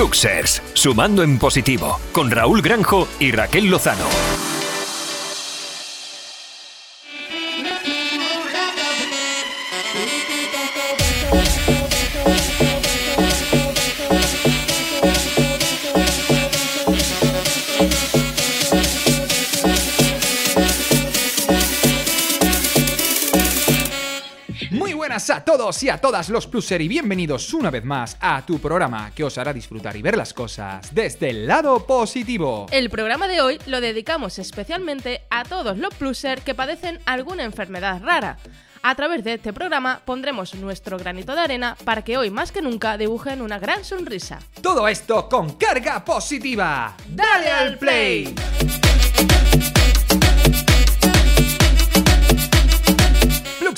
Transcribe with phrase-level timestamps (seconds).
[0.00, 4.49] Luxers, sumando en positivo, con Raúl Granjo y Raquel Lozano.
[25.70, 29.22] Todos y a todas los pluser y bienvenidos una vez más a tu programa que
[29.22, 32.66] os hará disfrutar y ver las cosas desde el lado positivo.
[32.72, 38.02] El programa de hoy lo dedicamos especialmente a todos los pluser que padecen alguna enfermedad
[38.02, 38.36] rara.
[38.82, 42.62] A través de este programa pondremos nuestro granito de arena para que hoy más que
[42.62, 44.40] nunca dibujen una gran sonrisa.
[44.60, 46.96] Todo esto con carga positiva.
[47.14, 48.34] ¡Dale al play!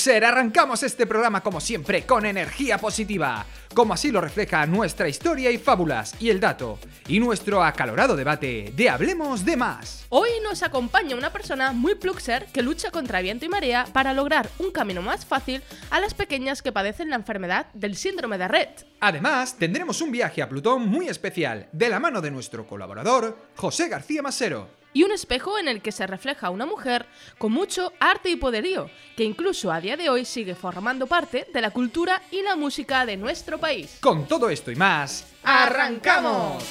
[0.03, 5.49] Luxer, arrancamos este programa como siempre con energía positiva, como así lo refleja nuestra historia
[5.53, 10.05] y fábulas y el dato, y nuestro acalorado debate de Hablemos de más.
[10.09, 14.51] Hoy nos acompaña una persona muy Pluxer que lucha contra viento y marea para lograr
[14.59, 18.69] un camino más fácil a las pequeñas que padecen la enfermedad del síndrome de Red.
[18.99, 23.89] Además, tendremos un viaje a Plutón muy especial, de la mano de nuestro colaborador, José
[23.89, 27.07] García Masero y un espejo en el que se refleja una mujer
[27.39, 31.61] con mucho arte y poderío, que incluso a día de hoy sigue formando parte de
[31.61, 33.99] la cultura y la música de nuestro país.
[34.01, 36.63] Con todo esto y más, ¡arrancamos!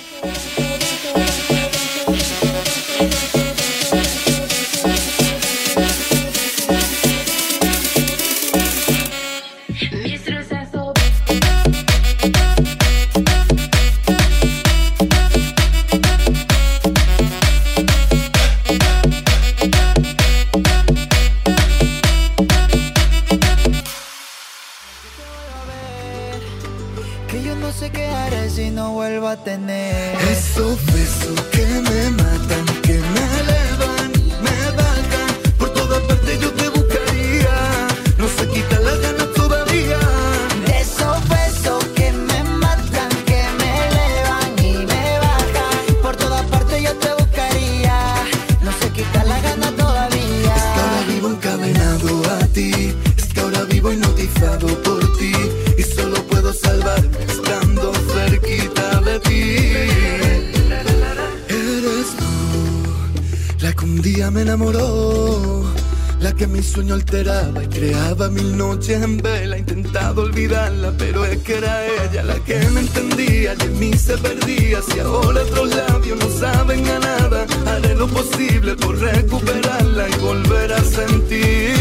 [74.01, 74.81] Se perdía.
[74.81, 80.73] Si ahora otros labios no saben a nada, haré lo posible por recuperarla y volver
[80.73, 81.80] a sentir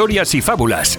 [0.00, 0.98] historias y fábulas.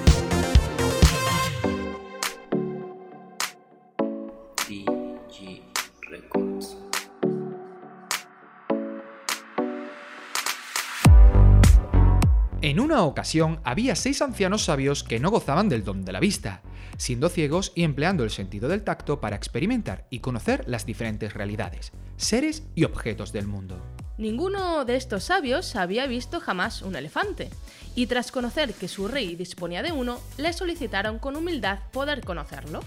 [12.62, 16.62] En una ocasión había seis ancianos sabios que no gozaban del don de la vista,
[16.98, 21.92] siendo ciegos y empleando el sentido del tacto para experimentar y conocer las diferentes realidades,
[22.18, 23.82] seres y objetos del mundo.
[24.18, 27.50] Ninguno de estos sabios había visto jamás un elefante,
[27.96, 32.82] y tras conocer que su rey disponía de uno, le solicitaron con humildad poder conocerlo.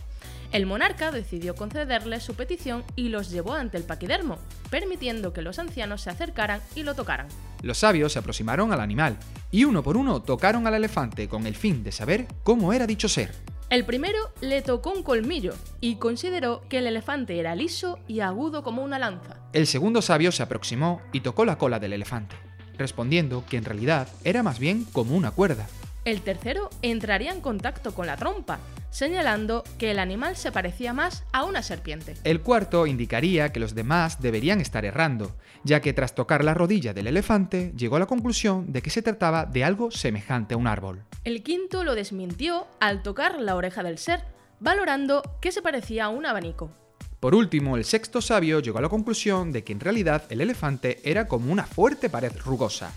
[0.53, 4.39] El monarca decidió concederle su petición y los llevó ante el paquidermo,
[4.71, 7.27] permitiendo que los ancianos se acercaran y lo tocaran.
[7.63, 9.17] Los sabios se aproximaron al animal
[9.51, 13.09] y uno por uno tocaron al elefante con el fin de saber cómo era dicho
[13.09, 13.33] ser.
[13.71, 18.63] El primero le tocó un colmillo y consideró que el elefante era liso y agudo
[18.63, 19.39] como una lanza.
[19.53, 22.37] El segundo sabio se aproximó y tocó la cola del elefante,
[22.77, 25.67] respondiendo que en realidad era más bien como una cuerda.
[26.05, 28.59] El tercero entraría en contacto con la trompa,
[28.91, 32.15] señalando que el animal se parecía más a una serpiente.
[32.25, 35.35] El cuarto indicaría que los demás deberían estar errando,
[35.65, 39.01] ya que tras tocar la rodilla del elefante llegó a la conclusión de que se
[39.01, 41.03] trataba de algo semejante a un árbol.
[41.25, 44.21] El quinto lo desmintió al tocar la oreja del ser,
[44.61, 46.71] valorando que se parecía a un abanico.
[47.19, 51.01] Por último, el sexto sabio llegó a la conclusión de que en realidad el elefante
[51.03, 52.93] era como una fuerte pared rugosa,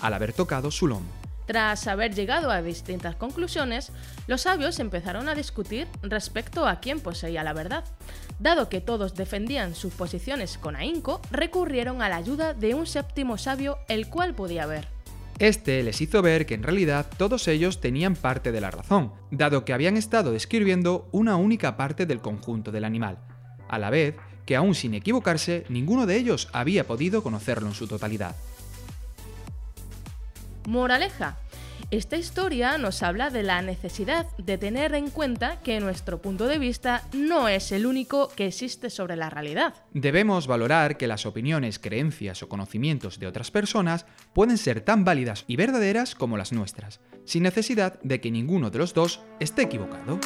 [0.00, 1.10] al haber tocado su lomo.
[1.52, 3.92] Tras haber llegado a distintas conclusiones,
[4.26, 7.84] los sabios empezaron a discutir respecto a quién poseía la verdad.
[8.38, 13.36] Dado que todos defendían sus posiciones con ahínco, recurrieron a la ayuda de un séptimo
[13.36, 14.88] sabio el cual podía ver.
[15.38, 19.66] Este les hizo ver que en realidad todos ellos tenían parte de la razón, dado
[19.66, 23.18] que habían estado describiendo una única parte del conjunto del animal,
[23.68, 24.16] a la vez
[24.46, 28.36] que aún sin equivocarse, ninguno de ellos había podido conocerlo en su totalidad.
[30.66, 31.38] Moraleja.
[31.90, 36.58] Esta historia nos habla de la necesidad de tener en cuenta que nuestro punto de
[36.58, 39.74] vista no es el único que existe sobre la realidad.
[39.92, 45.44] Debemos valorar que las opiniones, creencias o conocimientos de otras personas pueden ser tan válidas
[45.46, 50.18] y verdaderas como las nuestras, sin necesidad de que ninguno de los dos esté equivocado.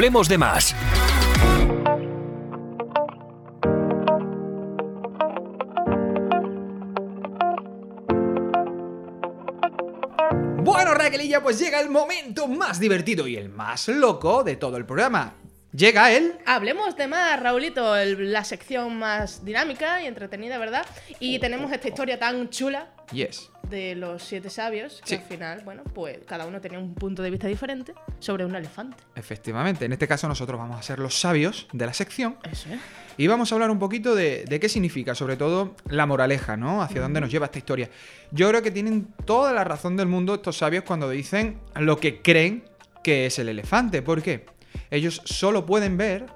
[0.00, 0.74] Hablemos de más.
[10.62, 14.86] Bueno, Raquelilla, pues llega el momento más divertido y el más loco de todo el
[14.86, 15.34] programa.
[15.72, 16.34] Llega él.
[16.46, 20.84] Hablemos de más, Raulito, el- la sección más dinámica y entretenida, ¿verdad?
[21.20, 23.50] Y tenemos esta historia tan chula Yes.
[23.70, 25.14] De los siete sabios, que Sí.
[25.14, 28.96] al final, bueno, pues cada uno tenía un punto de vista diferente sobre un elefante.
[29.14, 32.80] Efectivamente, en este caso nosotros vamos a ser los sabios de la sección Eso es.
[33.16, 36.82] y vamos a hablar un poquito de, de qué significa, sobre todo la moraleja, ¿no?
[36.82, 37.88] Hacia dónde nos lleva esta historia.
[38.32, 42.20] Yo creo que tienen toda la razón del mundo estos sabios cuando dicen lo que
[42.20, 42.64] creen
[43.04, 44.02] que es el elefante.
[44.02, 44.44] ¿Por qué?
[44.90, 46.26] Ellos solo pueden ver,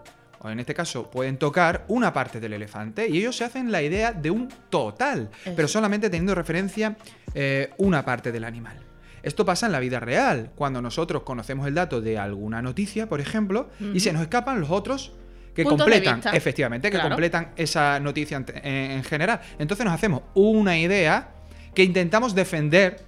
[0.44, 3.80] o en este caso pueden tocar, una parte del elefante y ellos se hacen la
[3.82, 5.54] idea de un total, Eso.
[5.56, 6.96] pero solamente teniendo referencia
[7.34, 8.76] eh, una parte del animal.
[9.22, 13.20] Esto pasa en la vida real, cuando nosotros conocemos el dato de alguna noticia, por
[13.22, 15.12] ejemplo, y se nos escapan los otros
[15.54, 17.08] que Puntos completan, efectivamente, que Claro.
[17.10, 19.40] completan esa noticia en, en- en general.
[19.58, 21.30] Entonces nos hacemos una idea
[21.74, 23.00] que intentamos defender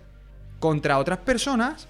[0.59, 1.87] contra otras personas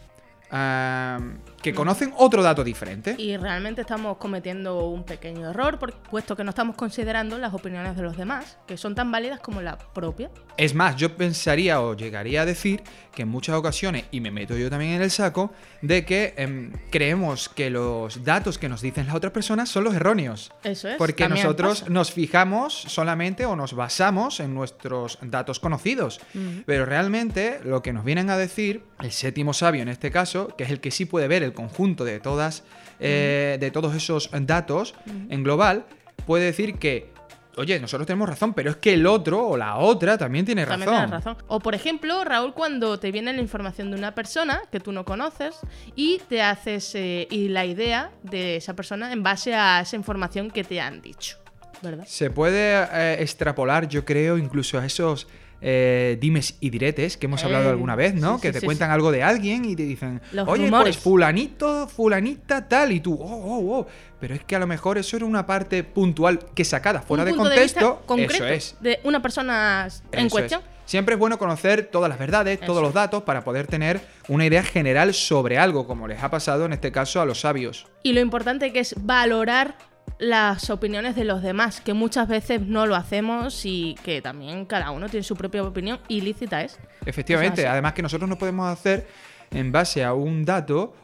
[1.66, 3.16] que conocen otro dato diferente.
[3.18, 7.96] Y realmente estamos cometiendo un pequeño error, por- puesto que no estamos considerando las opiniones
[7.96, 10.30] de los demás, que son tan válidas como la propia.
[10.56, 14.56] Es más, yo pensaría o llegaría a decir que en muchas ocasiones, y me meto
[14.56, 15.52] yo también en el saco,
[15.82, 19.94] de que em, creemos que los datos que nos dicen las otras personas son los
[19.94, 20.52] erróneos.
[20.62, 20.96] Eso es.
[20.96, 21.92] Porque nosotros pasa.
[21.92, 26.20] nos fijamos solamente o nos basamos en nuestros datos conocidos.
[26.64, 30.64] Pero realmente lo que nos vienen a decir, el séptimo sabio en este caso, que
[30.64, 32.62] es el que sí puede ver el conjunto de todas,
[33.00, 34.94] eh, de todos esos datos
[35.28, 35.86] en global,
[36.26, 37.10] puede decir que,
[37.56, 40.88] oye, nosotros tenemos razón, pero es que el otro o la otra también tiene También
[40.88, 41.06] razón.
[41.08, 41.44] tienes razón.
[41.48, 45.04] O por ejemplo, Raúl, cuando te viene la información de una persona que tú no
[45.04, 45.56] conoces
[45.96, 50.50] y te haces eh, y la idea de esa persona en base a esa información
[50.50, 51.38] que te han dicho.
[51.82, 52.04] ¿Verdad?
[52.06, 55.26] Se puede eh, extrapolar, yo creo, incluso a esos
[55.60, 58.36] eh, dimes y diretes que hemos hablado Eh, alguna vez, ¿no?
[58.36, 60.96] sí, que sí, te sí, cuentan algo de alguien y te dicen, Los oye, rumores.
[60.96, 63.86] pues fulanito, fulanita, tal, y tú, oh, oh, oh.
[64.20, 67.30] Pero es que a lo mejor eso era una parte puntual que sacada fuera Un
[67.30, 67.98] de contexto.
[68.00, 68.76] de concreto eso es.
[68.80, 70.60] de una persona en Eso cuestión.
[70.60, 70.66] es.
[70.86, 72.82] Siempre es bueno conocer todas las verdades, todos Eso.
[72.82, 76.72] los datos, para poder tener una idea general sobre algo, como les ha pasado en
[76.74, 77.86] este caso a los sabios.
[78.04, 79.74] Y lo importante que es valorar
[80.18, 84.90] las opiniones de los demás, que muchas veces no lo hacemos y que también cada
[84.90, 86.78] uno tiene su propia opinión y lícita es.
[87.04, 87.72] Efectivamente, O sea, sí.
[87.72, 89.06] además que nosotros no podemos hacer
[89.50, 90.94] en base a un dato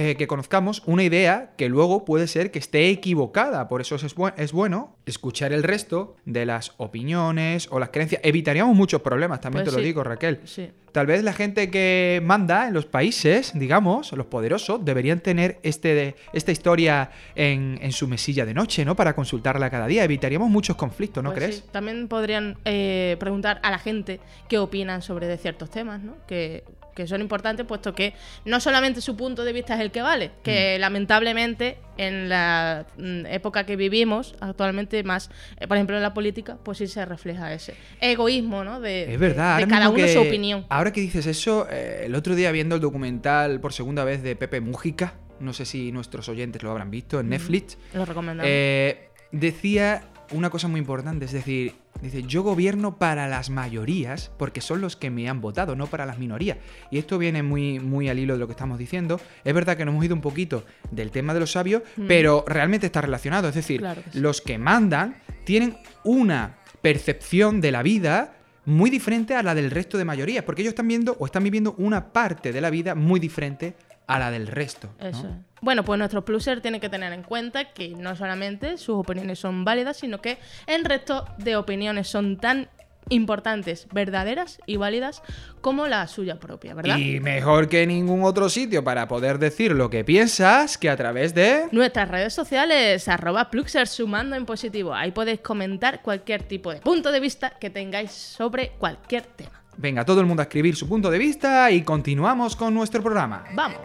[0.00, 3.68] eh, que conozcamos una idea que luego puede ser que esté equivocada.
[3.68, 8.20] Por eso es, bu- es bueno escuchar el resto de las opiniones o las creencias.
[8.24, 10.40] Evitaríamos muchos problemas, también Pues te lo digo, Raquel.
[10.44, 10.70] Sí.
[10.92, 16.16] Tal vez la gente que manda en los países, digamos, los poderosos, deberían tener este,
[16.32, 18.96] esta historia en, en su mesilla de noche, ¿no?
[18.96, 20.02] Para consultarla cada día.
[20.02, 21.56] Evitaríamos muchos conflictos, ¿no Pues crees?
[21.58, 26.14] sí, También podrían eh, preguntar a la gente qué opinan sobre de ciertos temas, ¿no?
[26.26, 30.02] Que, que son importantes, puesto que no solamente su punto de vista es el que
[30.02, 30.80] vale, que Mm.
[30.80, 36.56] lamentablemente en la mm, época que vivimos actualmente más, eh, por ejemplo en la política,
[36.62, 38.80] pues sí se refleja ese egoísmo, ¿no?
[38.80, 40.66] De, Es verdad, de ahora cada uno que- su opinión.
[40.68, 44.36] Ahora que dices eso, eh, el otro día viendo el documental por segunda vez de
[44.36, 48.50] Pepe Mújica, no sé si nuestros oyentes lo habrán visto, en Netflix, Lo recomendamos.
[48.52, 54.60] eh, decía una cosa muy importante, es decir, dice, yo gobierno para las mayorías porque
[54.60, 56.58] son los que me han votado, no para las minorías.
[56.90, 59.20] Y esto viene muy, muy al hilo de lo que estamos diciendo.
[59.44, 62.86] Es verdad que nos hemos ido un poquito del tema de los sabios, pero realmente
[62.86, 63.48] está relacionado.
[63.48, 63.84] Es decir, Mm.
[63.84, 64.20] Claro que sí.
[64.20, 68.34] los que mandan tienen una percepción de la vida
[68.66, 71.74] muy diferente a la del resto de mayorías, porque ellos están viendo o están viviendo
[71.78, 73.74] una parte de la vida muy diferente
[74.10, 74.90] a la del resto.
[75.00, 75.06] ¿no?
[75.06, 75.28] Eso.
[75.60, 79.64] Bueno, pues nuestro pluser tiene que tener en cuenta que no solamente sus opiniones son
[79.64, 82.68] válidas, sino que el resto de opiniones son tan
[83.08, 85.22] importantes, verdaderas y válidas
[85.60, 86.96] como la suya propia, ¿verdad?
[86.96, 91.34] Y mejor que ningún otro sitio para poder decir lo que piensas que a través
[91.34, 91.66] de...
[91.72, 94.94] Nuestras redes sociales, arroba Pluxer sumando en positivo.
[94.94, 99.59] Ahí podéis comentar cualquier tipo de punto de vista que tengáis sobre cualquier tema.
[99.76, 103.44] Venga, todo el mundo a escribir su punto de vista y continuamos con nuestro programa.
[103.54, 103.80] Vamos.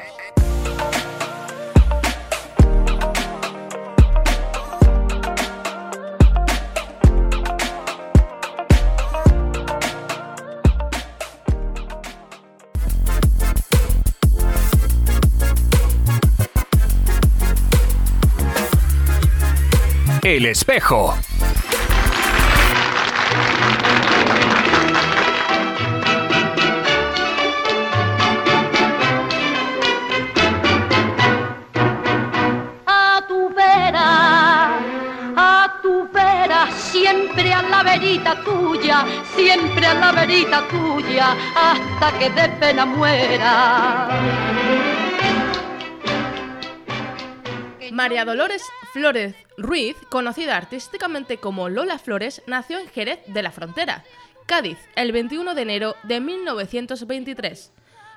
[20.25, 21.15] El espejo.
[39.35, 44.09] Siempre a la tuya, hasta que de pena muera.
[47.91, 54.03] María Dolores Flores Ruiz, conocida artísticamente como Lola Flores, nació en Jerez de la Frontera,
[54.45, 57.71] Cádiz, el 21 de enero de 1923.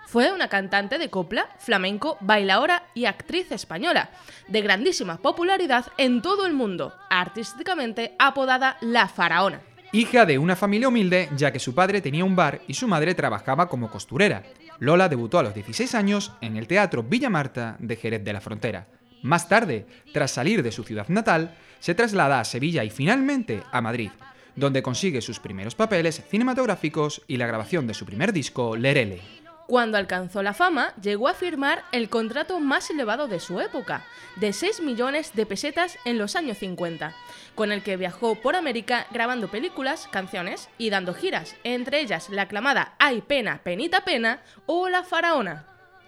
[0.07, 4.11] Fue una cantante de copla, flamenco, bailaora y actriz española,
[4.49, 9.68] de grandísima popularidad en todo el mundo, artísticamente apodada La Faraona.
[9.91, 13.15] Hija de una familia humilde, ya que su padre tenía un bar y su madre
[13.15, 14.43] trabajaba como costurera.
[14.81, 18.43] Lola debutó a los 16 años en el Teatro Villa Marta de Jerez de la
[18.43, 18.87] Frontera.
[19.23, 23.81] Más tarde, tras salir de su ciudad natal, se traslada a Sevilla y finalmente a
[23.81, 24.11] Madrid,
[24.57, 29.38] donde consigue sus primeros papeles cinematográficos y la grabación de su primer disco, Lerele.
[29.69, 34.03] Cuando alcanzó la fama, llegó a firmar el contrato más elevado de su época,
[34.37, 37.15] de 6 millones de pesetas en los años 50,
[37.55, 42.43] con el que viajó por América grabando películas, canciones y dando giras, entre ellas la
[42.43, 45.67] aclamada Ay pena, penita pena o La Faraona.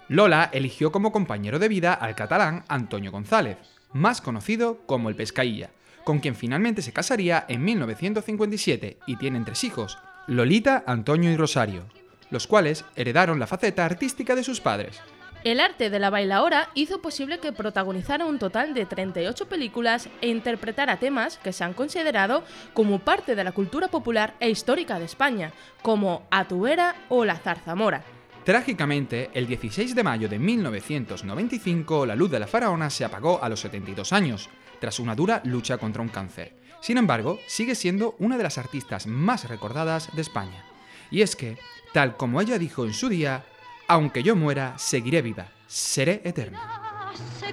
[0.08, 3.58] Lola eligió como compañero de vida al catalán Antonio González,
[3.92, 5.68] más conocido como el Pescailla,
[6.04, 11.84] con quien finalmente se casaría en 1957 y tienen tres hijos, Lolita, Antonio y Rosario,
[12.30, 15.00] los cuales heredaron la faceta artística de sus padres.
[15.42, 20.28] El arte de la bailaora hizo posible que protagonizara un total de 38 películas e
[20.28, 22.44] interpretara temas que se han considerado
[22.74, 27.24] como parte de la cultura popular e histórica de España, como A tu vera o
[27.24, 28.04] La zarzamora.
[28.44, 33.48] Trágicamente, el 16 de mayo de 1995, la luz de la faraona se apagó a
[33.48, 36.54] los 72 años, tras una dura lucha contra un cáncer.
[36.82, 40.64] Sin embargo, sigue siendo una de las artistas más recordadas de España.
[41.10, 41.58] Y es que,
[41.92, 43.44] tal como ella dijo en su día,
[43.88, 46.60] aunque yo muera, seguiré viva, seré eterna.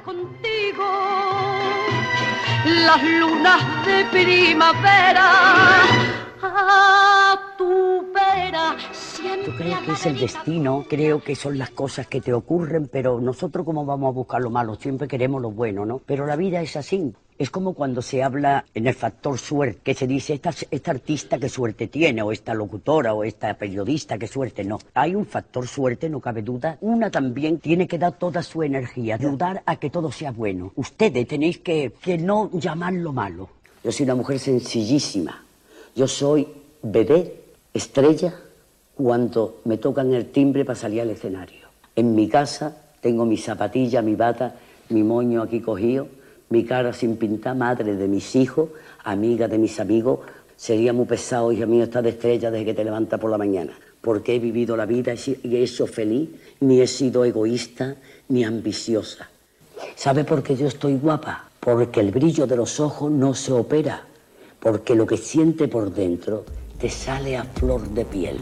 [0.03, 0.83] Contigo
[2.85, 5.31] las lunas de primavera
[6.41, 12.07] a tu vera siempre Yo creo que es el destino, creo que son las cosas
[12.07, 15.85] que te ocurren, pero nosotros como vamos a buscar lo malo, siempre queremos lo bueno,
[15.85, 15.99] ¿no?
[16.05, 17.13] Pero la vida es así.
[17.37, 21.37] Es como cuando se habla en el factor suerte, que se dice esta, esta artista
[21.37, 24.63] qué suerte tiene, o esta locutora, o esta periodista qué suerte.
[24.63, 26.77] No, hay un factor suerte, no cabe duda.
[26.81, 30.71] Una también tiene que dar toda su energía, ayudar a que todo sea bueno.
[30.75, 33.49] Ustedes tenéis que, que no llamar lo malo.
[33.83, 35.43] Yo soy una mujer sencillísima.
[35.95, 36.47] Yo soy
[36.81, 37.41] bebé,
[37.71, 38.33] estrella,
[38.95, 41.67] cuando me tocan el timbre para salir al escenario.
[41.95, 44.55] En mi casa tengo mi zapatilla, mi bata,
[44.89, 46.07] mi moño aquí cogido,
[46.49, 48.69] mi cara sin pintar, madre de mis hijos,
[49.03, 50.19] amiga de mis amigos.
[50.55, 53.73] Sería muy pesado, hija mía, estar de estrella desde que te levantas por la mañana.
[54.01, 56.29] Porque he vivido la vida y he hecho feliz,
[56.61, 57.95] ni he sido egoísta
[58.29, 59.29] ni ambiciosa.
[59.95, 61.49] ¿Sabe por qué yo estoy guapa?
[61.59, 64.03] Porque el brillo de los ojos no se opera,
[64.59, 66.45] porque lo que siente por dentro
[66.79, 68.37] te sale a flor de piel.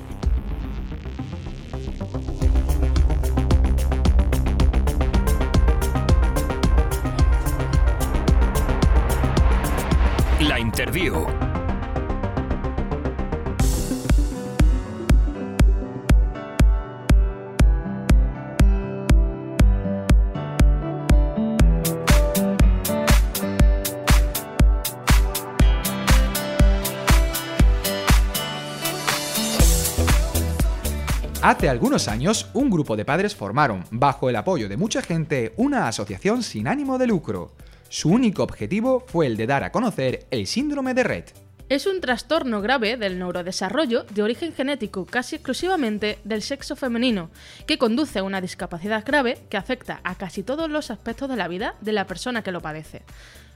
[31.41, 35.87] Hace algunos años, un grupo de padres formaron, bajo el apoyo de mucha gente, una
[35.87, 37.53] asociación sin ánimo de lucro.
[37.89, 41.25] Su único objetivo fue el de dar a conocer el síndrome de Red.
[41.67, 47.31] Es un trastorno grave del neurodesarrollo de origen genético casi exclusivamente del sexo femenino,
[47.65, 51.47] que conduce a una discapacidad grave que afecta a casi todos los aspectos de la
[51.47, 53.01] vida de la persona que lo padece.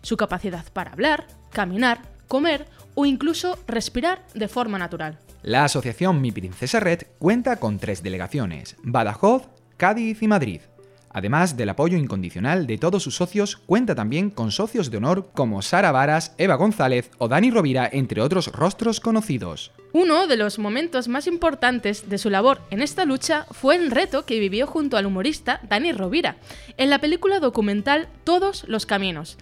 [0.02, 5.20] Su capacidad para hablar, caminar, comer o incluso respirar de forma natural.
[5.44, 10.62] La asociación Mi Princesa Red cuenta con tres delegaciones, Badajoz, Cádiz y Madrid.
[11.10, 15.62] Además del apoyo incondicional de todos sus socios, cuenta también con socios de honor como
[15.62, 19.72] Sara Varas, Eva González o Dani Rovira, entre otros rostros conocidos.
[19.92, 24.26] Uno de los momentos más importantes de su labor en esta lucha fue el reto
[24.26, 26.38] que vivió junto al humorista Dani Rovira
[26.78, 29.38] en la película documental Todos los Caminos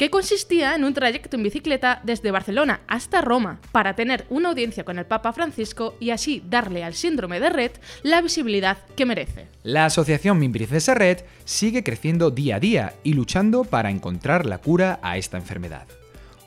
[0.00, 4.82] que consistía en un trayecto en bicicleta desde Barcelona hasta Roma para tener una audiencia
[4.82, 9.48] con el Papa Francisco y así darle al síndrome de Red la visibilidad que merece.
[9.62, 14.56] La asociación Mi Princesa Red sigue creciendo día a día y luchando para encontrar la
[14.56, 15.86] cura a esta enfermedad.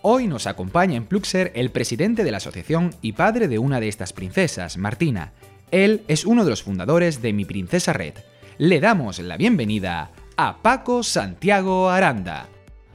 [0.02, 3.88] Hoy nos acompaña en Pluxer el presidente de la asociación y padre de una de
[3.88, 5.32] estas princesas, Martina.
[5.70, 8.16] Él es uno de los fundadores de Mi Princesa Red.
[8.58, 12.50] Le damos la bienvenida a Paco Santiago Aranda.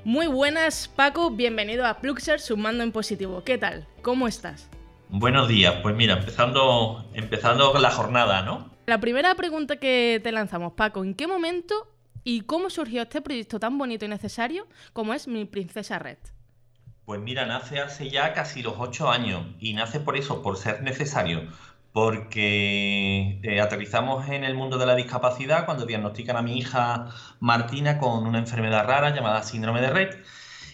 [0.09, 1.31] Muy buenas, Paco.
[1.31, 3.45] Bienvenido a Pluxer Sumando en Positivo.
[3.45, 3.87] ¿Qué tal?
[4.01, 4.71] ¿Cómo estás?
[5.11, 5.75] Buenos días.
[5.83, 8.71] Pues mira, empezando, empezando la jornada, ¿no?
[8.87, 11.93] La primera pregunta que te lanzamos, Paco, ¿en qué momento
[12.25, 16.17] y cómo surgió este proyecto tan bonito y necesario como es Mi Princesa Red?
[17.05, 20.83] Pues mira, nace hace ya casi los ocho años y nace por eso, por ser
[20.83, 21.43] necesario,
[21.93, 27.09] porque eh, aterrizamos en el mundo de la discapacidad cuando diagnostican a mi hija
[27.41, 30.17] Martina con una enfermedad rara llamada síndrome de Red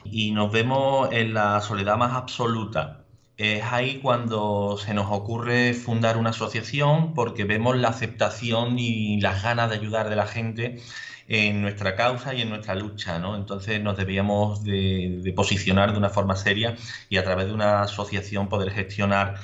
[0.05, 3.05] y nos vemos en la soledad más absoluta.
[3.37, 9.43] Es ahí cuando se nos ocurre fundar una asociación porque vemos la aceptación y las
[9.43, 10.81] ganas de ayudar de la gente
[11.27, 13.35] en nuestra causa y en nuestra lucha, ¿no?
[13.37, 16.77] Entonces nos debíamos de posicionar de una forma seria
[17.09, 19.37] y a través de una asociación poder gestionar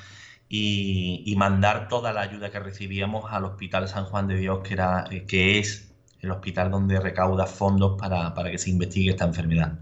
[0.52, 5.04] y, mandar toda la ayuda que recibíamos al Hospital San Juan de Dios, que, era,
[5.10, 9.78] eh, que es el hospital donde recauda fondos para, para que se investigue esta enfermedad.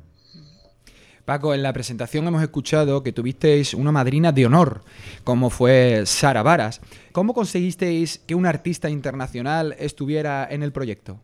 [1.24, 4.82] Paco, en la presentación hemos escuchado que tuvisteis una madrina de honor,
[5.24, 6.80] como fue Sara Varas.
[7.12, 11.20] ¿Cómo conseguisteis que un artista internacional estuviera en el proyecto?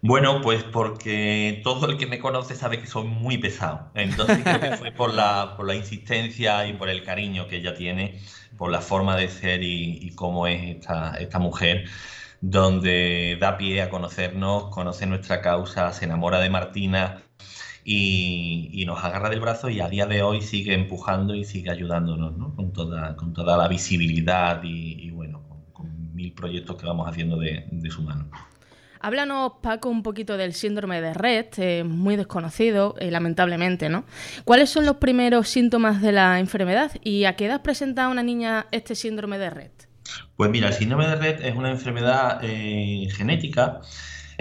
[0.00, 3.90] Bueno, pues porque todo el que me conoce sabe que soy muy pesado.
[3.94, 7.74] Entonces creo que fue por la, por la insistencia y por el cariño que ella
[7.74, 8.20] tiene,
[8.56, 11.86] por la forma de ser y, cómo es esta, esta mujer,
[12.40, 17.22] donde da pie a conocernos, conoce nuestra causa, se enamora de Martina
[17.84, 22.36] y, nos agarra del brazo y a día de hoy sigue empujando y sigue ayudándonos
[22.36, 22.54] ¿no?
[22.54, 27.66] con, toda, con toda la visibilidad y, bueno, con, mil proyectos que vamos haciendo de,
[27.70, 28.30] de su mano.
[29.00, 34.04] Háblanos, Paco, un poquito del síndrome de Red, eh, muy desconocido, eh, lamentablemente, ¿no?
[34.44, 38.66] ¿Cuáles son los primeros síntomas de la enfermedad y a qué edad presenta una niña
[38.70, 39.70] este síndrome de Red?
[40.36, 43.80] Pues mira, el síndrome de Red es una enfermedad eh, genética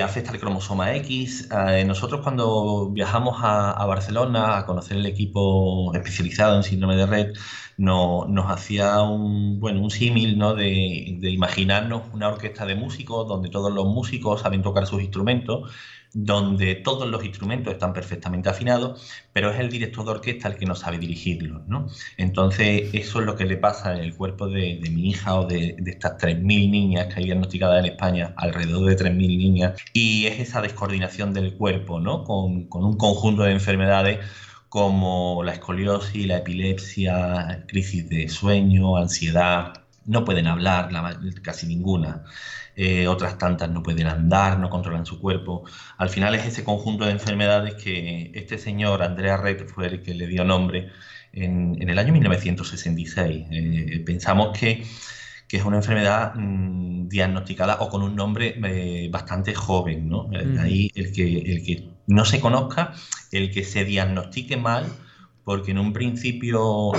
[0.04, 1.50] afecta al cromosoma X.
[1.86, 7.34] nosotros cuando viajamos a, Barcelona a conocer el equipo especializado en síndrome de Red,
[7.78, 10.56] no, nos hacía un, bueno, un símil ¿no?
[10.56, 15.72] de, de, imaginarnos una orquesta de músicos donde todos los músicos saben tocar sus instrumentos,
[16.14, 19.02] donde todos los instrumentos están perfectamente afinados,
[19.34, 21.68] pero es el director de orquesta el que no sabe dirigirlos.
[21.68, 21.88] ¿no?
[22.18, 25.76] Entonces, eso es lo que le pasa en el cuerpo de, mi hija o de,
[25.80, 30.40] de estas 3.000 niñas que hay diagnosticadas en España, alrededor de 3.000 niñas, y es
[30.40, 32.24] esa descoordinación del cuerpo ¿no?
[32.24, 34.20] con un conjunto de enfermedades
[34.70, 39.74] como la escoliosis, la epilepsia, crisis de sueño, ansiedad.
[40.06, 40.90] No pueden hablar,
[41.42, 42.24] casi ninguna.
[42.80, 45.64] Eh, otras tantas no pueden andar, no controlan su cuerpo.
[45.98, 50.14] Al final es ese conjunto de enfermedades que este señor, Andrea Red, fue el que
[50.14, 50.92] le dio nombre
[51.34, 53.48] en, el año 1966.
[53.50, 54.84] Eh, pensamos que,
[55.50, 60.08] es una enfermedad mm, diagnosticada o con un nombre eh, bastante joven.
[60.08, 60.30] ¿no?
[60.60, 62.94] Ahí el que, el que no se conozca,
[63.32, 64.86] el que se diagnostique mal,
[65.44, 66.92] porque en un principio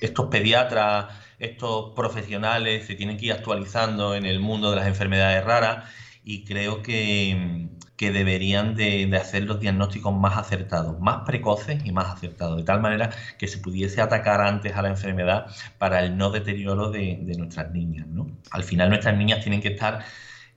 [0.00, 1.06] estos pediatras,
[1.38, 5.84] estos profesionales se tienen que ir actualizando en el mundo de las enfermedades raras
[6.24, 7.68] y creo que,
[7.98, 13.10] deberían de, hacer los diagnósticos más acertados, más precoces y más acertados, de tal manera
[13.38, 15.46] que se pudiese atacar antes a la enfermedad
[15.78, 18.06] para el no deterioro de, nuestras niñas.
[18.50, 20.04] Al final nuestras niñas tienen que estar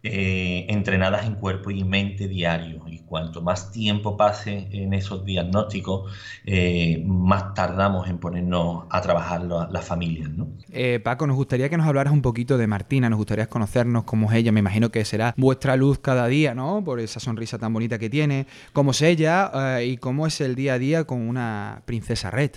[0.02, 2.82] eh, entrenadas en cuerpo y mente diario.
[2.88, 6.10] Y cuanto más tiempo pase en esos diagnósticos,
[6.46, 10.30] eh, más tardamos en ponernos a trabajar las familias.
[10.30, 10.48] ¿no?
[10.72, 14.32] Eh, Paco, nos gustaría que nos hablaras un poquito de Martina, nos gustaría conocernos cómo
[14.32, 14.54] es ella.
[14.54, 16.82] Me imagino que será vuestra luz cada día, ¿no?
[16.82, 18.48] Por esa sonrisa tan bonita que tiene.
[18.72, 22.52] ¿Cómo es ella y cómo es el día a día con una princesa red?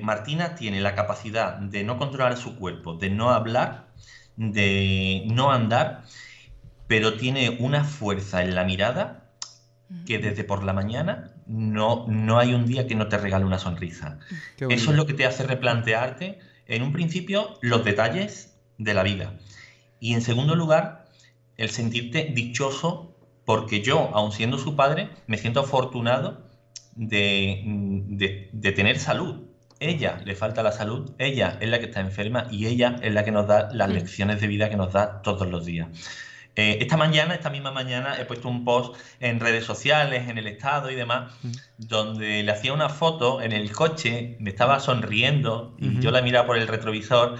[0.00, 3.86] Martina tiene la capacidad de no controlar su cuerpo, de no hablar,
[4.36, 6.02] de no andar
[6.86, 9.26] pero tiene una fuerza en la mirada
[10.04, 13.58] que desde por la mañana no, no hay un día que no te regale una
[13.58, 14.18] sonrisa.
[14.58, 19.34] Eso es lo que te hace replantearte, en un principio, los detalles de la vida.
[20.00, 21.06] Y en segundo lugar,
[21.56, 26.44] el sentirte dichoso porque yo, aun siendo su padre, me siento afortunado
[26.96, 27.62] de,
[28.52, 29.44] de tener salud.
[29.78, 33.24] Ella le falta la salud, ella es la que está enferma y ella es la
[33.24, 35.88] que nos da las lecciones de vida que nos da todos los días.
[36.58, 40.46] Eh, esta mañana, esta misma mañana, he puesto un post en redes sociales, en el
[40.46, 41.30] estado y demás,
[41.76, 46.46] donde le hacía una foto en el coche, me estaba sonriendo y yo la miraba
[46.46, 47.38] por el retrovisor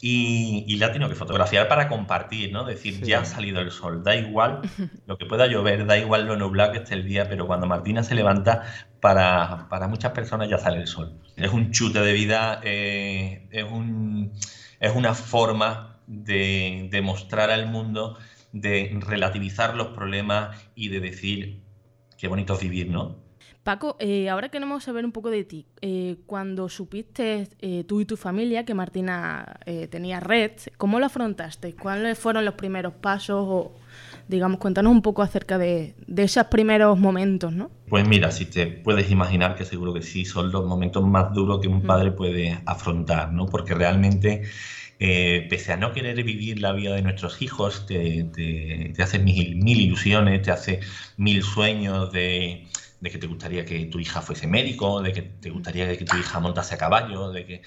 [0.00, 2.64] y, la tengo que fotografiar para compartir, ¿no?
[2.64, 4.60] Decir, ya ha salido el sol, da igual
[5.06, 8.04] lo que pueda llover, da igual lo nublado que esté el día, pero cuando Martina
[8.04, 8.62] se levanta,
[9.00, 11.18] para, muchas personas ya sale el sol.
[11.36, 14.32] Es un chute de vida, eh, es, un,
[14.78, 18.18] es una forma de, de mostrar al mundo
[18.52, 21.62] de relativizar los problemas y de decir
[22.18, 23.22] qué bonito es vivir, ¿no?
[23.62, 25.66] Paco, eh, ahora queremos saber un poco de ti.
[25.80, 31.74] Eh, cuando supiste eh, tú y tu familia que Martina tenía red, ¿cómo lo afrontaste?
[31.74, 33.46] ¿Cuáles fueron los primeros pasos?
[33.48, 33.72] O,
[34.26, 37.70] digamos, cuéntanos un poco acerca de, de esos primeros momentos, ¿no?
[37.88, 41.60] Pues mira, si te puedes imaginar que seguro que sí, son los momentos más duros
[41.60, 43.46] que un padre puede afrontar, ¿no?
[43.46, 44.42] Porque realmente
[45.04, 49.56] eh, pese a no querer vivir la vida de nuestros hijos, te, te, hace mil,
[49.56, 50.78] mil, ilusiones, te hace
[51.16, 52.68] mil sueños de,
[53.02, 56.38] que te gustaría que tu hija fuese médico, de que te gustaría que tu hija
[56.38, 57.62] montase a caballo, de que...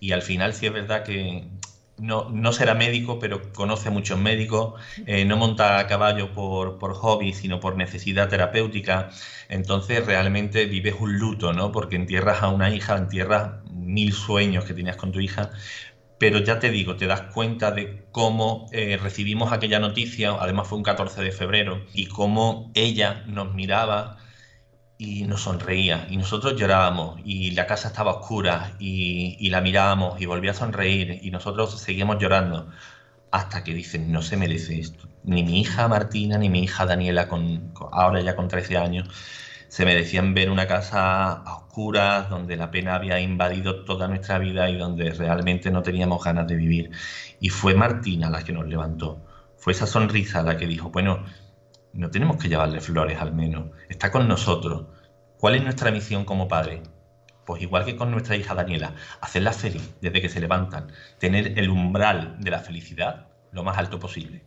[0.00, 1.50] Y al final sí es verdad que
[1.98, 6.78] no, no será médico, pero conoce a muchos médicos, eh, no monta a caballo por,
[6.78, 9.10] por, hobby, sino por necesidad terapéutica.
[9.50, 11.70] Entonces realmente vives un luto, ¿no?
[11.70, 15.50] Porque entierras a una hija, entierras mil sueños que tenías con tu hija,
[16.18, 20.78] pero ya te digo, te das cuenta de cómo eh, recibimos aquella noticia, además fue
[20.78, 24.16] un 14 de febrero, y cómo ella nos miraba
[24.98, 30.26] y nos sonreía, y nosotros llorábamos, y la casa estaba oscura, y, la mirábamos, y
[30.26, 32.68] volvía a sonreír, y nosotros seguíamos llorando,
[33.30, 35.08] hasta que dicen, no se merece esto.
[35.22, 39.08] Ni mi hija Martina, ni mi hija Daniela, con, ahora ya con 13 años,
[39.68, 44.68] se merecían ver una casa a oscuras, donde la pena había invadido toda nuestra vida
[44.70, 46.90] y donde realmente no teníamos ganas de vivir.
[47.40, 49.24] Y fue Martina la que nos levantó.
[49.56, 51.24] Fue esa sonrisa la que dijo, bueno,
[51.92, 54.86] no tenemos que llevarle flores al menos, está con nosotros.
[55.38, 56.82] ¿Cuál es nuestra misión como padre?
[57.44, 61.70] Pues igual que con nuestra hija Daniela, hacerla feliz desde que se levantan, tener el
[61.70, 64.44] umbral de la felicidad lo más alto posible.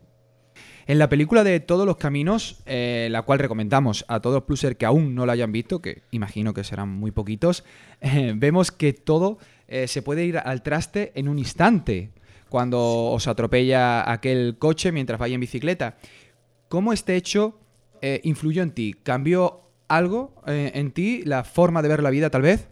[0.91, 4.75] En la película de Todos los Caminos, eh, la cual recomendamos a todos los plusers
[4.75, 7.63] que aún no la hayan visto, que imagino que serán muy poquitos,
[8.01, 9.37] eh, vemos que todo
[9.69, 12.11] eh, se puede ir al traste en un instante,
[12.49, 15.95] cuando os atropella aquel coche mientras vais en bicicleta.
[16.67, 17.57] ¿Cómo este hecho
[18.23, 18.93] influyó en ti?
[19.01, 22.67] ¿Cambió algo en ti, la forma de ver la vida tal vez?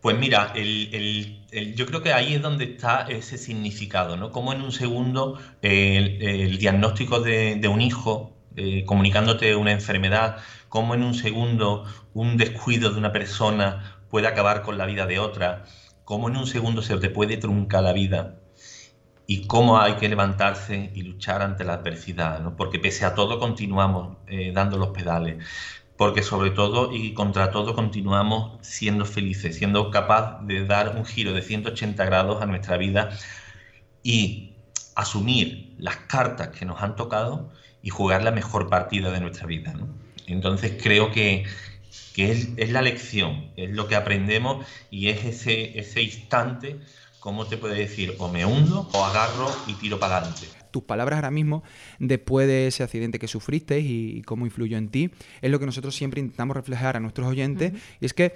[0.00, 4.30] Pues mira, yo creo que ahí es donde está ese significado, ¿no?
[4.30, 10.38] Como en un segundo el, diagnóstico de, un hijo eh, comunicándote una enfermedad,
[10.70, 11.84] como en un segundo
[12.14, 15.64] un descuido de una persona puede acabar con la vida de otra,
[16.04, 18.40] como en un segundo se te puede truncar la vida
[19.26, 22.56] y cómo hay que levantarse y luchar ante la adversidad, ¿no?
[22.56, 25.44] porque pese a todo continuamos eh, dando los pedales
[26.00, 31.34] porque sobre todo y contra todo continuamos siendo felices, siendo capaz de dar un giro
[31.34, 33.10] de 180 grados a nuestra vida
[34.02, 34.54] y
[34.94, 39.74] asumir las cartas que nos han tocado y jugar la mejor partida de nuestra vida.
[40.26, 41.44] Entonces creo que,
[42.16, 46.80] es, la lección, es lo que aprendemos y es ese, ese instante,
[47.18, 51.16] como te puede decir, o me hundo o agarro y tiro para adelante tus palabras
[51.16, 51.62] ahora mismo
[51.98, 55.94] después de ese accidente que sufriste y, cómo influyó en ti, es lo que nosotros
[55.94, 57.72] siempre intentamos reflejar a nuestros oyentes.
[58.00, 58.34] Y es que,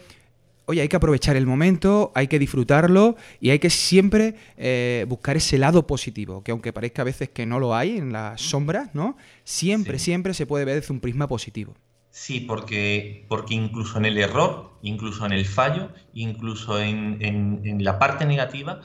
[0.66, 5.36] oye, hay que aprovechar el momento, hay que disfrutarlo y hay que siempre eh, buscar
[5.36, 8.94] ese lado positivo, que aunque parezca a veces que no lo hay en las sombras,
[8.94, 9.16] ¿no?
[9.44, 11.74] Siempre, siempre se puede ver desde un prisma positivo.
[12.10, 17.98] Sí, porque, porque incluso en el error, incluso en el fallo, incluso en, en la
[17.98, 18.80] parte negativa,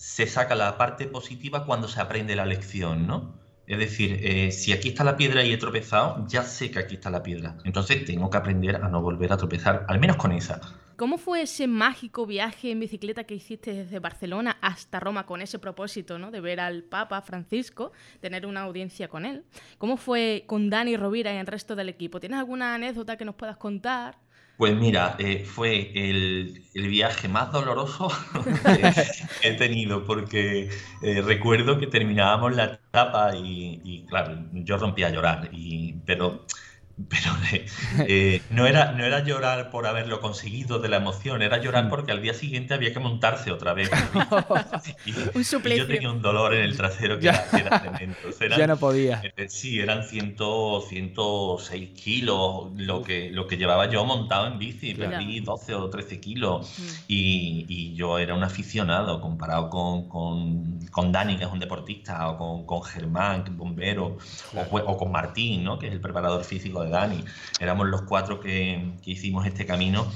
[0.00, 3.34] se saca la parte positiva cuando se aprende la lección, ¿no?
[3.66, 6.94] Es decir, eh, si aquí está la piedra y he tropezado, ya sé que aquí
[6.94, 7.58] está la piedra.
[7.64, 10.58] Entonces tengo que aprender a no volver a tropezar, al menos con esa.
[10.96, 15.58] ¿Cómo fue ese mágico viaje en bicicleta que hiciste desde Barcelona hasta Roma con ese
[15.58, 16.30] propósito, ¿no?
[16.30, 19.44] De ver al Papa Francisco, tener una audiencia con él.
[19.76, 22.20] ¿Cómo fue con Dani Rovira y el resto del equipo?
[22.20, 24.16] ¿Tienes alguna anécdota que nos puedas contar?
[24.60, 28.08] Pues mira, eh, fue el, viaje más doloroso
[29.40, 30.68] que he tenido porque
[31.00, 36.44] eh, recuerdo que terminábamos la etapa y, claro, yo rompí a llorar, y, pero
[37.08, 37.30] pero
[38.08, 41.88] eh, no, era, no era llorar por haberlo conseguido de la emoción, era llorar mm.
[41.88, 43.90] porque al día siguiente había que montarse otra vez.
[45.06, 48.16] y, un yo tenía un dolor en el trasero que, era, tremendo.
[48.56, 49.22] ya no podía.
[49.36, 50.36] Eh, sí, eran 100,
[50.88, 56.20] 106 kilos lo que, lo que llevaba yo montado en bici, perdí 12 o 13
[56.20, 56.78] kilos.
[56.78, 56.82] Mm.
[57.08, 62.30] Y, y, yo era un aficionado comparado con, con, con, Dani, que es un deportista,
[62.30, 64.18] o con, con Germán, que es bombero,
[64.54, 65.78] o, o, con Martín, ¿no?
[65.78, 67.24] que es el preparador físico de Dani.
[67.58, 70.10] Éramos los cuatro que, hicimos este camino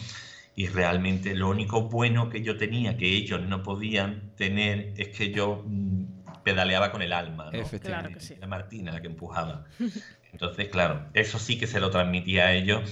[0.57, 5.33] y realmente lo único bueno que yo tenía, que ellos no podían tener, es que
[5.33, 7.51] yo mm, pedaleaba con el alma.
[7.51, 7.59] ¿no?
[7.59, 8.19] Efectivamente.
[8.19, 9.65] Claro Martina la que empujaba.
[10.33, 12.83] Entonces, claro, eso sí que se lo transmitía a ellos.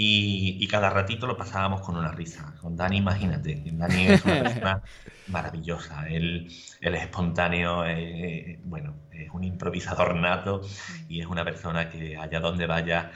[0.00, 2.54] Y, cada ratito lo pasábamos con una risa.
[2.60, 4.82] Con Dani, imagínate, Dani es una persona
[5.28, 6.08] maravillosa.
[6.08, 6.48] Él,
[6.80, 10.62] él es espontáneo, eh, bueno, es un improvisador nato
[11.08, 13.10] y es una persona que allá donde vaya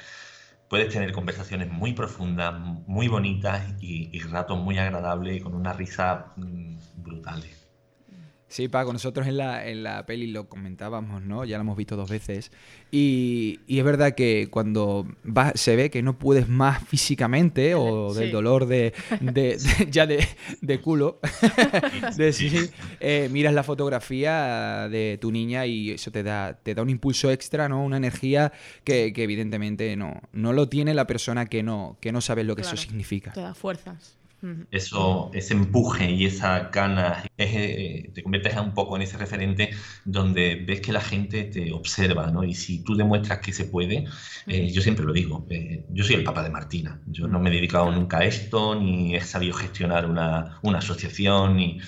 [0.68, 2.54] puedes tener conversaciones muy profundas,
[2.86, 7.61] muy bonitas y, y ratos muy agradables y con una risa mm, brutales.
[8.52, 11.46] Sí, Paco, nosotros en la, en la peli lo comentábamos, ¿no?
[11.46, 12.52] Ya lo hemos visto dos veces.
[12.90, 18.30] Y, es verdad que cuando va, se ve que no puedes más físicamente o del
[18.30, 18.92] dolor de,
[19.90, 21.18] ya de, culo,
[23.00, 27.30] eh, miras la fotografía de tu niña y eso te da, te da un impulso
[27.30, 27.82] extra, ¿no?
[27.82, 28.52] Una energía
[28.84, 32.60] que, evidentemente no, no lo tiene la persona que no, que no sabe lo que
[32.60, 33.32] eso significa.
[33.32, 34.18] Te da fuerzas.
[34.70, 39.70] Eso, ese empuje y esa gana, eh, te conviertes un poco en ese referente
[40.04, 42.42] donde ves que la gente te observa, ¿no?
[42.42, 44.04] Y si tú demuestras que se puede,
[44.46, 47.50] eh, yo siempre lo digo, eh, yo soy el papá de Martina, yo no me
[47.50, 51.80] he dedicado nunca a esto, ni he sabido gestionar una, una asociación, ni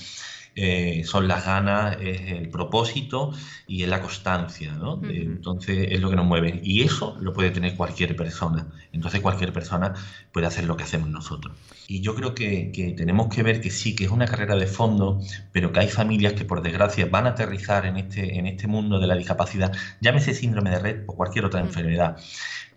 [0.57, 3.33] eh, son las ganas, es el propósito
[3.67, 5.01] y es la constancia, ¿no?
[5.03, 6.61] Entonces es lo que nos mueve.
[6.63, 8.69] Y eso lo puede tener cualquier persona.
[8.93, 9.95] Entonces cualquier persona
[10.33, 11.57] puede hacer lo que hacemos nosotros.
[11.89, 14.67] Y yo creo que, que, tenemos que ver que sí, que es una carrera de
[14.67, 15.21] fondo,
[15.53, 19.01] pero que hay familias que por desgracia van a aterrizar en este, en este mundo
[19.01, 22.17] de la discapacidad, llámese síndrome de red o cualquier otra enfermedad,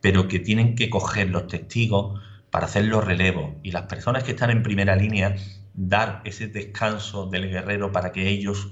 [0.02, 3.54] pero que tienen que coger los testigos para hacer los relevos.
[3.62, 5.36] Y las personas que están en primera línea
[5.78, 8.68] dar ese descanso del guerrero para que ellos,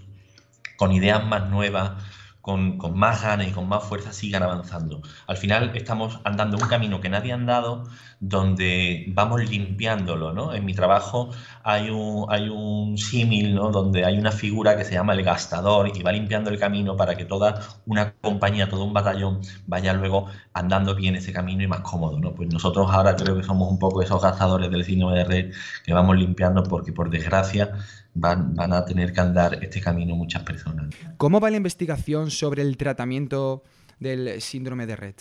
[0.75, 2.03] con ideas más nuevas,
[2.45, 5.01] con, más ganas y con más fuerza, sigan avanzando.
[5.25, 7.85] Al final estamos andando un camino que nadie ha andado,
[8.19, 10.53] donde vamos limpiándolo, ¿no?
[10.53, 11.31] En mi trabajo
[11.63, 13.71] hay un, hay un símil, ¿no?
[13.71, 17.15] Donde hay una figura que se llama el gastador y va limpiando el camino para
[17.15, 21.81] que toda una compañía, todo un batallón vaya luego andando bien ese camino y más
[21.81, 22.35] cómodo, ¿no?
[22.35, 25.53] Pues nosotros ahora creo que somos un poco esos gastadores del síndrome de red
[25.83, 27.71] que vamos limpiando porque por desgracia
[28.15, 30.87] van, van a tener que andar este camino muchas personas.
[31.17, 33.63] ¿Cómo va la investigación sobre el tratamiento
[33.99, 35.15] del síndrome de Red?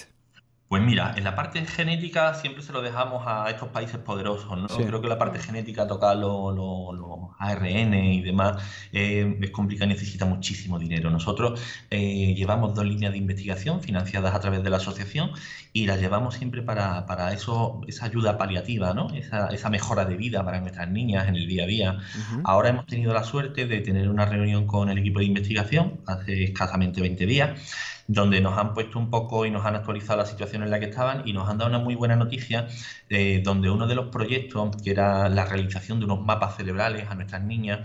[0.74, 4.66] Pues mira, en la parte genética siempre se lo dejamos a estos países poderosos, ¿no?
[4.66, 8.60] Creo que la parte genética toca los ARN y demás,
[8.92, 11.10] eh, es complicada y necesita muchísimo dinero.
[11.10, 15.30] Nosotros eh, llevamos dos líneas de investigación financiadas a través de la asociación
[15.72, 19.10] y las llevamos siempre para, eso, esa ayuda paliativa, ¿no?
[19.14, 21.98] Esa, esa, mejora de vida para nuestras niñas en el día a día.
[22.42, 26.42] Ahora hemos tenido la suerte de tener una reunión con el equipo de investigación hace
[26.42, 27.60] escasamente 20 días
[28.06, 30.86] donde nos han puesto un poco y nos han actualizado la situación en la que
[30.86, 32.68] estaban y nos han dado una muy buena noticia,
[33.08, 37.14] eh, donde uno de los proyectos, que era la realización de unos mapas cerebrales a
[37.14, 37.80] nuestras niñas,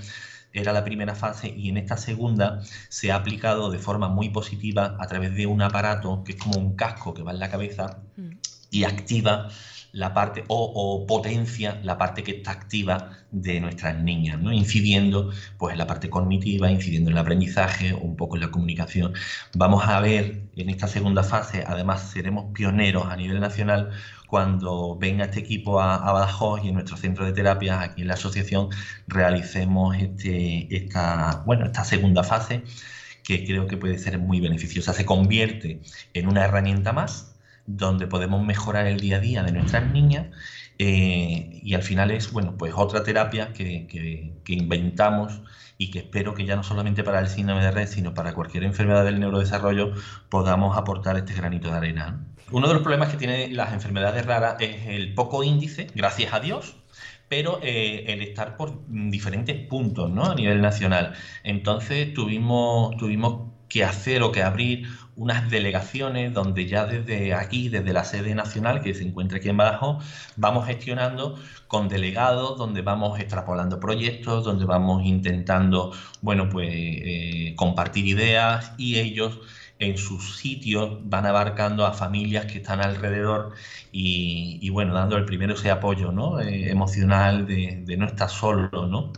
[0.52, 4.98] era la primera fase y en esta segunda se ha aplicado de forma muy positiva
[5.00, 8.00] a través de un aparato que es como un casco que va en la cabeza
[8.18, 8.30] mm.
[8.72, 9.50] y activa
[9.92, 14.52] la parte o, potencia la parte que está activa de nuestras niñas, ¿no?
[14.52, 19.14] incidiendo pues, en la parte cognitiva, incidiendo en el aprendizaje, un poco en la comunicación.
[19.56, 23.92] Vamos a ver en esta segunda fase, además seremos pioneros a nivel nacional
[24.28, 28.14] cuando venga este equipo a, Badajoz y en nuestro centro de terapias, aquí en la
[28.14, 28.70] asociación,
[29.08, 32.64] realicemos este, esta, bueno, esta segunda fase
[33.24, 34.94] que creo que puede ser muy beneficiosa.
[34.94, 35.82] Se convierte
[36.14, 37.29] en una herramienta más
[37.78, 40.28] donde podemos mejorar el día a día de nuestras niñas
[40.80, 45.42] eh, y al final es, bueno, pues otra terapia que, que, inventamos
[45.78, 48.64] y que espero que ya no solamente para el síndrome de red, sino para cualquier
[48.64, 49.94] enfermedad del neurodesarrollo
[50.30, 52.26] podamos aportar este granito de arena.
[52.52, 56.40] Uno de los problemas que tienen las enfermedades raras es el poco índice, gracias a
[56.40, 56.78] Dios,
[57.28, 60.26] pero eh, el estar por diferentes puntos ¿no?
[60.26, 61.14] a nivel nacional.
[61.44, 67.92] Entonces tuvimos, tuvimos que hacer o que abrir unas delegaciones donde ya desde aquí, desde
[67.92, 70.04] la sede nacional que se encuentra aquí en Badajoz,
[70.38, 78.08] vamos gestionando con delegados, donde vamos extrapolando proyectos, donde vamos intentando, bueno, pues eh, compartir
[78.08, 79.40] ideas y ellos
[79.80, 83.52] en sus sitios van abarcando a familias que están alrededor
[83.92, 86.40] y, bueno, dando el primero ese apoyo ¿no?
[86.40, 89.14] Eh, emocional de, no estar solo, ¿no?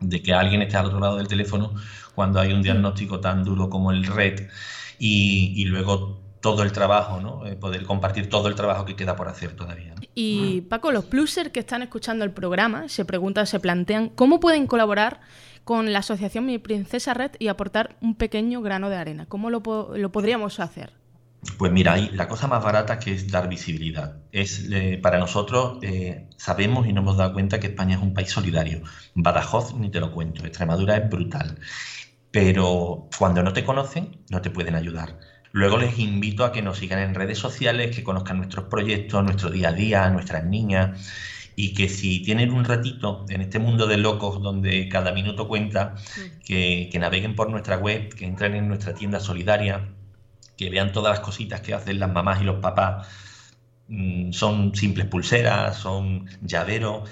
[0.00, 1.74] de que alguien esté al otro lado del teléfono
[2.14, 4.48] cuando hay un diagnóstico tan duro como el RED
[4.98, 7.46] y, luego todo el trabajo, ¿no?
[7.46, 9.94] Eh, poder compartir todo el trabajo que queda por hacer todavía.
[10.14, 14.66] Y Paco, los plusers que están escuchando el programa se preguntan, se plantean cómo pueden
[14.66, 15.20] colaborar
[15.64, 19.26] con la asociación Mi Princesa Red y aportar un pequeño grano de arena.
[19.26, 20.92] ¿Cómo lo, podríamos hacer?
[21.58, 24.16] Pues mira, la cosa más barata que es dar visibilidad.
[24.30, 28.14] Es eh, para nosotros eh, sabemos y nos hemos dado cuenta que España es un
[28.14, 28.82] país solidario.
[29.14, 31.58] Badajoz ni te lo cuento, Extremadura es brutal.
[32.32, 35.18] Pero cuando no te conocen, no te pueden ayudar.
[35.52, 39.50] Luego les invito a que nos sigan en redes sociales, que conozcan nuestros proyectos, nuestro
[39.50, 40.98] día a día, nuestras niñas
[41.56, 45.94] y que si tienen un ratito en este mundo de locos donde cada minuto cuenta,
[46.44, 49.94] que, naveguen por nuestra web, que entren en nuestra tienda solidaria,
[50.56, 53.08] que vean todas las cositas que hacen las mamás y los papás.
[53.88, 57.08] Mm, son simples pulseras, son llaveros,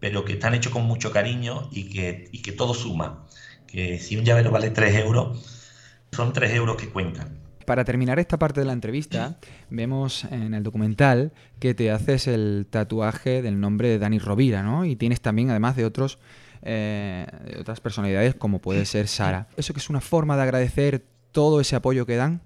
[0.00, 3.25] pero que están hechos con mucho cariño y que, y que todo suma.
[3.66, 5.66] Que si un llavero vale 3 euros,
[6.12, 7.38] son 3 euros que cuentan.
[7.66, 9.38] Para terminar esta parte de la entrevista,
[9.70, 14.84] vemos en el documental que te haces el tatuaje del nombre de Dani Rovira, ¿no?
[14.84, 16.20] Y tienes también, además de otros,
[16.62, 19.48] eh, de otras personalidades como puede ser Sara.
[19.56, 22.40] ¿Eso que es una forma de agradecer todo ese apoyo que dan?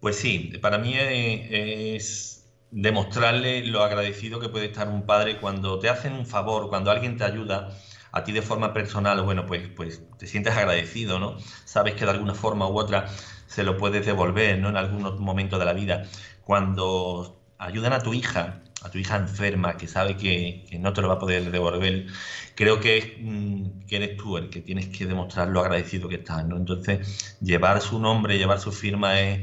[0.00, 5.88] Pues sí, para mí es demostrarle lo agradecido que puede estar un padre cuando te
[5.88, 7.70] hacen un favor, cuando alguien te ayuda
[8.16, 11.36] a ti de forma personal, bueno, pues, pues te sientes agradecido, ¿no?
[11.66, 13.08] Sabes que de alguna forma u otra
[13.46, 14.70] se lo puedes devolver ¿no?
[14.70, 16.04] en algún momento de la vida.
[16.42, 21.08] Cuando ayudan a tu hija, a tu hija enferma, que sabe que, no te lo
[21.08, 22.06] va a poder devolver,
[22.54, 26.46] creo que, mm, que, eres tú el que tienes que demostrar lo agradecido que estás.
[26.46, 26.56] ¿no?
[26.56, 29.40] Entonces, llevar su nombre, llevar su firma es,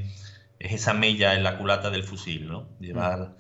[0.60, 2.48] es esa mella en la culata del fusil.
[2.48, 2.70] ¿no?
[2.80, 3.36] Llevar...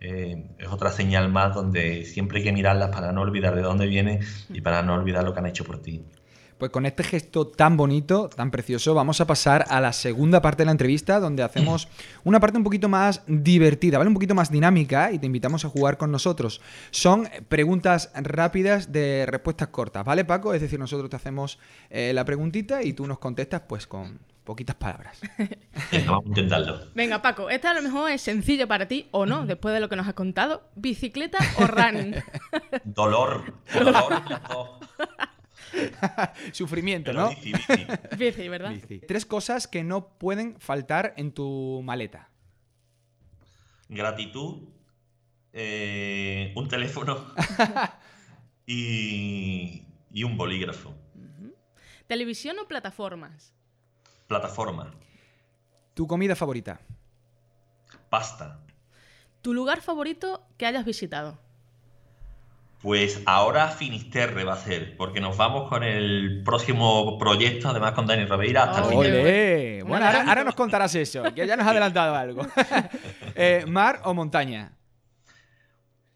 [0.00, 3.86] Eh, es otra señal más donde siempre hay que mirarlas para no olvidar de dónde
[3.86, 6.04] viene y para no olvidar lo que han hecho por ti.
[6.58, 10.62] Pues con este gesto tan bonito, tan precioso, vamos a pasar a la segunda parte
[10.62, 11.88] de la entrevista, donde hacemos
[12.24, 14.08] una parte un poquito más divertida, ¿vale?
[14.08, 16.60] Un poquito más dinámica y te invitamos a jugar con nosotros.
[16.90, 20.52] Son preguntas rápidas de respuestas cortas, ¿vale, Paco?
[20.52, 24.76] Es decir, nosotros te hacemos eh, la preguntita y tú nos contestas pues con poquitas
[24.76, 25.20] palabras.
[26.06, 26.80] vamos a intentarlo.
[26.94, 29.90] Venga, Paco, esta a lo mejor es sencillo para ti o no, después de lo
[29.90, 30.70] que nos has contado.
[30.74, 32.14] ¿Bicicleta o running?
[32.84, 33.52] Dolor.
[33.74, 34.22] Dolor.
[36.52, 37.28] Sufrimiento, ¿no?
[38.16, 38.72] Bici, ¿verdad?
[39.06, 42.30] Tres cosas que no pueden faltar en tu maleta.
[43.90, 44.62] Gratitud,
[45.52, 47.34] eh, un teléfono
[48.66, 49.84] y,
[50.24, 50.94] un bolígrafo.
[52.06, 53.57] ¿Televisión o plataformas?
[54.28, 54.92] Plataforma.
[55.94, 56.78] ¿Tu comida favorita?
[58.10, 58.60] Pasta.
[59.40, 61.38] ¿Tu lugar favorito que hayas visitado?
[62.82, 68.06] Pues ahora Finisterre va a ser, porque nos vamos con el próximo proyecto, además con
[68.06, 72.46] Dani Robeira, hasta el Bueno, ahora, nos contarás eso, que ya nos ha adelantado algo.
[73.40, 74.72] Eh, ¿Mar o montaña?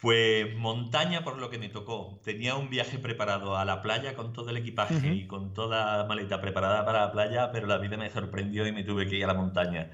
[0.02, 2.18] Pues montaña por lo que me tocó.
[2.24, 6.04] Tenía un viaje preparado a la playa con todo el equipaje y con toda la
[6.06, 9.24] maleta preparada para la playa, pero la vida me sorprendió y me tuve que ir
[9.24, 9.92] a la montaña.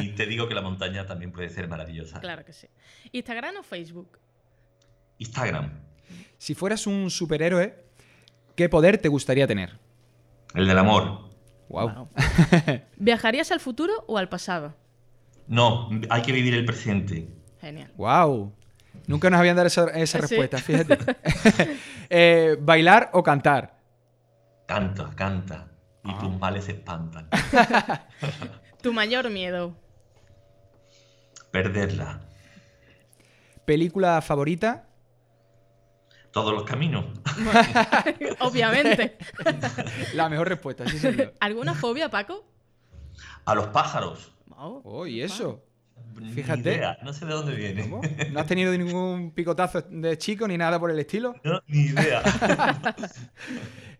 [0.00, 2.20] Y te digo que la montaña también puede ser maravillosa.
[2.20, 2.68] Claro que sí.
[3.12, 4.18] ¿Instagram o Facebook?
[5.18, 5.72] Instagram.
[6.38, 7.84] Si fueras un superhéroe,
[8.56, 9.78] ¿qué poder te gustaría tener?
[10.54, 11.28] El del amor.
[11.68, 12.08] Wow.
[12.96, 14.74] ¿Viajarías al futuro o al pasado?
[15.48, 17.28] No, hay que vivir el presente.
[17.60, 17.92] Genial.
[17.98, 18.54] Wow.
[19.08, 19.86] Nunca nos habían dado esa,
[20.18, 20.98] respuesta, fíjate.
[22.10, 23.78] Eh, ¿Bailar o cantar?
[24.66, 25.68] Canta, canta.
[26.02, 26.38] Y tus ah.
[26.40, 27.28] males se espantan.
[28.82, 29.76] ¿Tu mayor miedo?
[31.50, 32.20] Perderla.
[33.66, 34.86] ¿Película favorita?
[36.30, 37.04] todos los caminos.
[38.38, 39.18] Obviamente.
[40.14, 41.34] La mejor respuesta, sí, señor.
[41.40, 42.46] ¿Alguna fobia, Paco?
[43.44, 44.32] A los pájaros.
[44.50, 45.64] Oh, ¿y eso?
[46.34, 46.70] Fíjate.
[46.70, 47.82] Ni idea, no sé de dónde viene.
[47.82, 48.00] ¿Cómo?
[48.32, 51.34] ¿No has tenido ningún picotazo de chico ni nada por el estilo?
[51.44, 52.22] No, ni idea.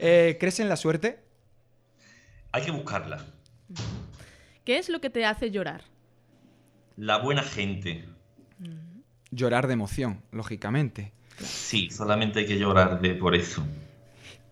[0.01, 1.19] Eh, ¿Crees en la suerte?
[2.53, 3.25] Hay que buscarla.
[4.65, 5.83] ¿Qué es lo que te hace llorar?
[6.97, 8.05] La buena gente.
[9.33, 11.13] Llorar de emoción, lógicamente.
[11.39, 13.67] Sí, solamente hay que llorar de, por eso.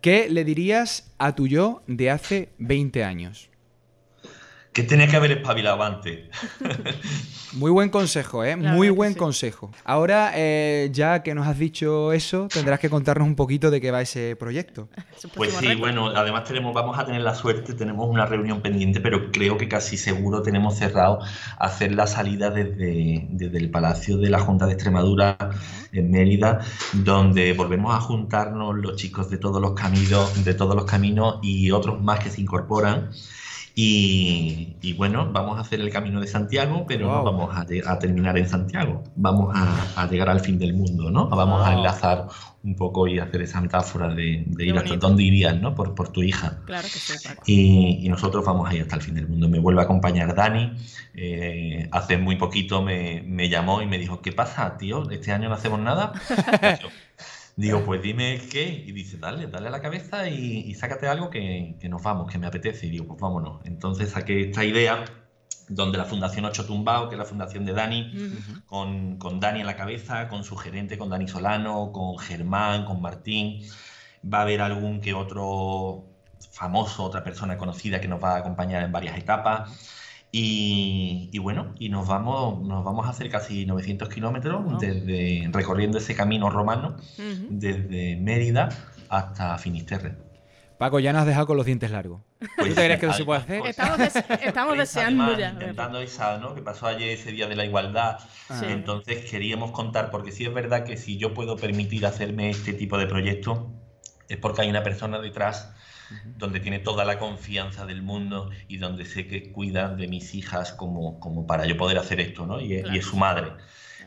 [0.01, 3.51] ¿Qué le dirías a tu yo de hace 20 años?
[4.77, 6.29] Que tenía que haber espabilado antes.
[7.55, 8.59] Muy buen consejo, ¿eh?
[8.59, 9.18] La Muy buen sí.
[9.18, 9.70] consejo.
[9.87, 13.91] Ahora, eh, ya que nos has dicho eso, tendrás que contarnos un poquito de qué
[13.91, 14.91] va ese proyecto.
[15.35, 15.81] Pues sí, reto.
[15.81, 19.66] bueno, además tenemos, vamos a tener la suerte, tenemos una reunión pendiente, pero creo que
[19.66, 21.20] casi seguro tenemos cerrado
[21.59, 25.39] hacer la salida desde, desde el Palacio de la Junta de Extremadura
[25.93, 26.61] en Mérida,
[26.93, 31.70] donde volvemos a juntarnos los chicos de todos los caminos, de todos los caminos y
[31.70, 33.11] otros más que se incorporan.
[33.79, 38.39] Y, y bueno, vamos a hacer el camino de Santiago, pero no vamos a, terminar
[38.39, 39.05] en Santiago.
[39.16, 41.29] Vamos a, a llegar al fin del mundo, ¿no?
[41.29, 42.27] Vamos a enlazar
[42.64, 45.74] un poco y hacer esa metáfora de, ir hasta dónde irías, ¿no?
[45.74, 46.62] Por, por tu hija.
[46.64, 47.43] Claro que sí, Paco.
[47.45, 49.47] Y, y nosotros vamos a ir hasta el fin del mundo.
[49.47, 50.72] Me vuelve a acompañar Dani.
[51.12, 55.11] eh, hace muy poquito me, me llamó y me dijo, ¿qué pasa, tío?
[55.11, 56.14] ¿Este año no hacemos nada?
[57.57, 58.84] Digo, pues dime qué.
[58.86, 62.30] Y dice, dale, dale a la cabeza y, y sácate algo que, que nos vamos,
[62.30, 62.86] que me apetece.
[62.86, 63.64] Y digo, pues vámonos.
[63.64, 65.04] Entonces saqué esta idea
[65.68, 68.12] donde la Fundación Ocho Tumbao, que es la fundación de Dani,
[68.66, 73.00] con, con Dani en la cabeza, con su gerente, con Dani Solano, con Germán, con
[73.00, 73.62] Martín.
[74.22, 76.04] Va a haber algún que otro
[76.52, 79.70] famoso, otra persona conocida que nos va a acompañar en varias etapas.
[80.33, 85.99] Y, y bueno, y nos vamos, nos vamos a hacer casi 900 kilómetros desde recorriendo
[85.99, 86.97] ese camino romano
[87.49, 88.68] desde Mérida
[89.09, 90.16] hasta Finisterre.
[90.79, 92.20] Paco, ya nos has dejado con los dientes largos.
[92.39, 93.62] Pues, ¿Tú te crees que eso se puede hacer?
[93.64, 95.51] Estamos, des- estamos Prensa, deseando además, ya.
[95.53, 96.55] Intentando esa, ¿no?
[96.55, 98.18] Que pasó ayer ese día de la igualdad.
[98.51, 98.66] Sí.
[98.68, 102.99] Entonces queríamos contar, porque sí es verdad que si yo puedo permitir hacerme este tipo
[102.99, 103.72] de proyecto,
[104.29, 105.72] es porque hay una persona detrás
[106.36, 110.72] donde tiene toda la confianza del mundo y donde sé que cuida de mis hijas
[110.72, 112.61] como, como para yo poder hacer esto, ¿no?
[112.61, 112.98] Y, es- y Claro.
[112.98, 113.52] es su madre.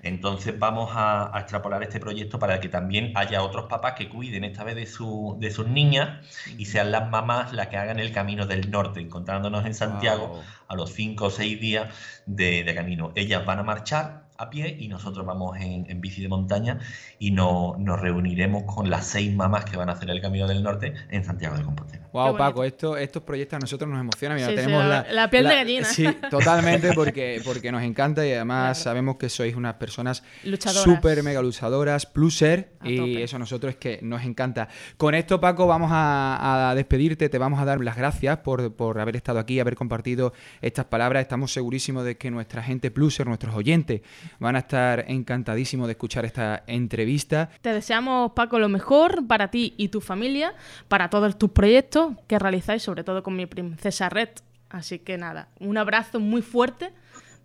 [0.01, 4.45] Entonces vamos a, a extrapolar este proyecto para que también haya otros papás que cuiden
[4.45, 6.25] esta vez de, su, de sus niñas
[6.57, 10.43] y sean las mamás las que hagan el camino del norte, encontrándonos en Santiago Wow.
[10.69, 11.93] a los cinco o seis días
[12.25, 13.11] de, de camino.
[13.15, 16.79] Ellas van a marchar a pie y nosotros vamos en, bici de montaña
[17.19, 20.63] y no- nos reuniremos con las seis mamás que van a hacer el camino del
[20.63, 22.08] norte en Santiago de Compostela.
[22.11, 22.37] Wow.
[22.37, 24.37] Paco, esto, estos proyectos a nosotros nos emocionan.
[24.37, 25.85] Mira, Sí, sí, tenemos la- la, la piel de gallina.
[25.85, 28.83] Sí, totalmente, porque, porque nos encanta y además Claro.
[28.83, 30.23] sabemos que sois unas personas
[30.67, 33.23] súper mega luchadoras, pluser, A y tope.
[33.23, 34.67] eso a nosotros es que nos encanta.
[34.97, 38.99] Con esto, Paco, vamos a, a despedirte, te vamos a dar las gracias por, por
[38.99, 41.21] haber estado aquí, haber compartido estas palabras.
[41.21, 44.01] Estamos segurísimos de que nuestra gente pluser, nuestros oyentes,
[44.39, 47.49] van a estar encantadísimos de escuchar esta entrevista.
[47.61, 50.53] Te deseamos, Paco, lo mejor para ti y tu familia,
[50.87, 54.29] para todos tus proyectos que realizáis, sobre todo con mi princesa Red.
[54.69, 56.91] Así que nada, un abrazo muy fuerte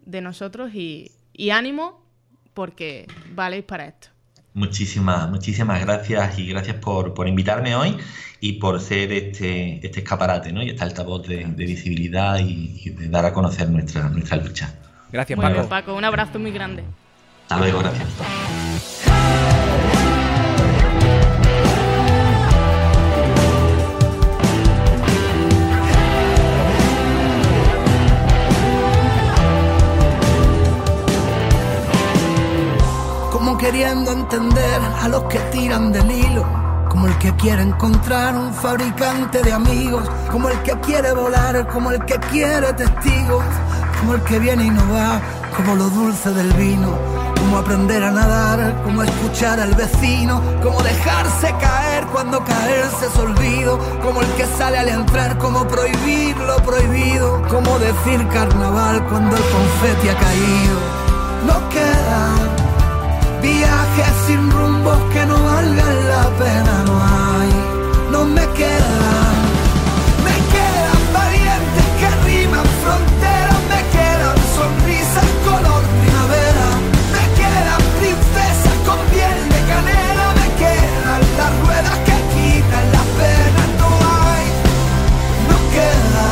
[0.05, 2.03] de nosotros y, y ánimo
[2.53, 4.09] porque valéis para esto.
[4.53, 7.97] Muchísimas, muchísimas gracias y gracias por, por invitarme hoy
[8.41, 10.63] y por ser este, este escaparate ¿no?
[10.63, 14.73] y este altavoz de, de visibilidad y, y de dar a conocer nuestra, nuestra lucha.
[15.11, 15.55] Gracias, Muy Paco.
[15.57, 16.85] bien, Paco, un abrazo muy grande.
[17.49, 19.54] Hasta luego, gracias.
[33.65, 36.45] Queriendo entender a los que tiran del hilo,
[36.91, 41.91] como el que quiere encontrar un fabricante de amigos, como el que quiere volar, como
[41.91, 43.43] el que quiere testigos,
[43.99, 45.19] como el que viene y no va,
[45.57, 46.91] como lo dulce del vino,
[47.41, 53.79] como aprender a nadar, como escuchar al vecino, como dejarse caer cuando caerse es olvido,
[54.03, 59.43] como el que sale al entrar, como prohibir lo prohibido, como decir carnaval cuando el
[59.43, 60.77] confeti ha caído.
[61.47, 62.54] No queda
[63.45, 67.51] Viajes sin rumbos que no valgan la pena, no hay,
[68.11, 69.37] no me quedan.
[70.27, 76.69] Me quedan valientes que riman fronteras, me quedan sonrisas color primavera,
[77.15, 83.69] me quedan princesas con piel de canela, me quedan las ruedas que quitan las penas,
[83.81, 83.91] no
[84.25, 84.45] hay,
[85.51, 86.29] no queda.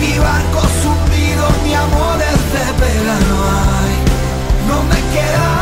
[0.00, 3.94] Mi barco hundido, mi amores de pega no hay,
[4.66, 5.59] no me quedan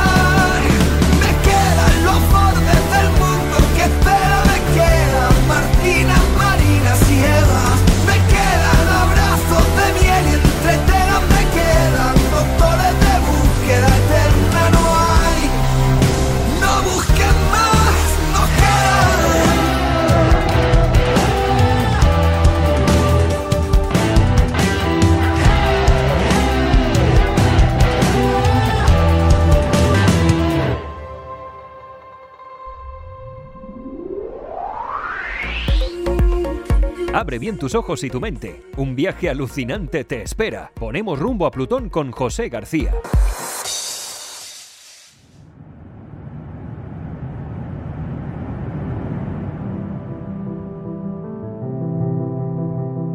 [37.29, 38.63] Abre bien tus ojos y tu mente.
[38.79, 40.73] Un viaje alucinante te espera.
[40.73, 42.95] Ponemos rumbo a Plutón con José García.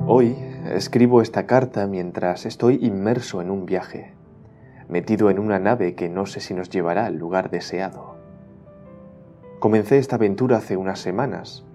[0.05, 0.37] Hoy
[0.69, 4.13] escribo esta carta mientras estoy inmerso en un viaje,
[4.87, 8.15] metido en una nave que no sé si nos llevará al lugar deseado.
[9.57, 11.65] Comencé esta aventura hace unas semanas,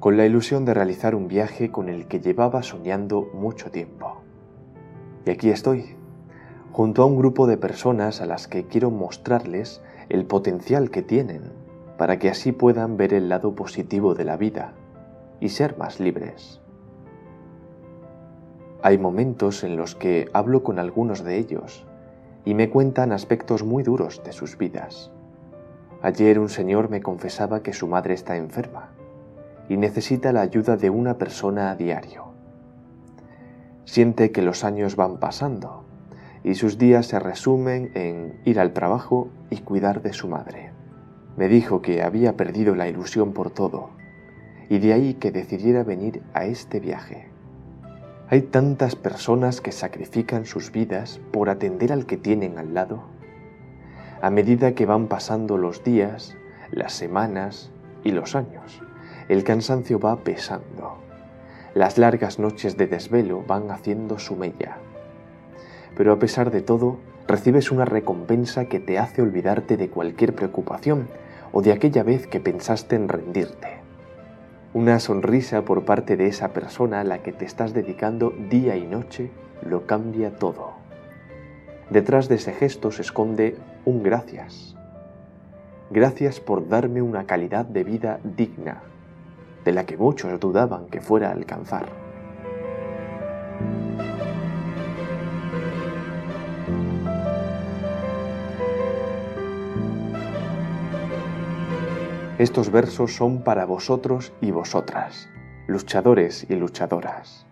[0.00, 4.18] con la ilusión de realizar un viaje con el que llevaba soñando mucho tiempo.
[5.24, 5.96] Y aquí estoy,
[6.72, 11.50] junto a un grupo de personas a las que quiero mostrarles el potencial que tienen
[11.96, 14.74] para que así puedan ver el lado positivo de la vida
[15.40, 16.60] y ser más libres.
[18.82, 21.86] Hay momentos en los que hablo con algunos de ellos
[22.44, 25.10] y me cuentan aspectos muy duros de sus vidas.
[26.02, 28.95] Ayer un señor me confesaba que su madre está enferma
[29.68, 32.26] y necesita la ayuda de una persona a diario.
[33.84, 35.84] Siente que los años van pasando
[36.42, 40.70] y sus días se resumen en ir al trabajo y cuidar de su madre.
[41.36, 43.90] Me dijo que había perdido la ilusión por todo
[44.68, 47.28] y de ahí que decidiera venir a este viaje.
[48.28, 53.04] Hay tantas personas que sacrifican sus vidas por atender al que tienen al lado.
[54.20, 56.36] A medida que van pasando los días,
[56.72, 57.70] las semanas
[58.02, 58.82] y los años,
[59.28, 60.98] el cansancio va pesando.
[61.74, 64.78] Las largas noches de desvelo van haciendo su mella.
[65.96, 71.08] Pero a pesar de todo, recibes una recompensa que te hace olvidarte de cualquier preocupación
[71.52, 73.78] o de aquella vez que pensaste en rendirte.
[74.74, 78.86] Una sonrisa por parte de esa persona a la que te estás dedicando día y
[78.86, 79.30] noche
[79.62, 80.74] lo cambia todo.
[81.90, 84.76] Detrás de ese gesto se esconde un gracias.
[85.90, 88.82] Gracias por darme una calidad de vida digna,
[89.66, 91.92] de la que muchos dudaban que fuera a alcanzar.
[102.38, 105.28] Estos versos son para vosotros y vosotras,
[105.66, 107.44] luchadores y luchadoras.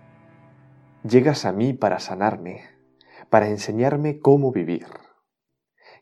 [1.02, 2.62] Llegas a mí para sanarme,
[3.28, 4.86] para enseñarme cómo vivir.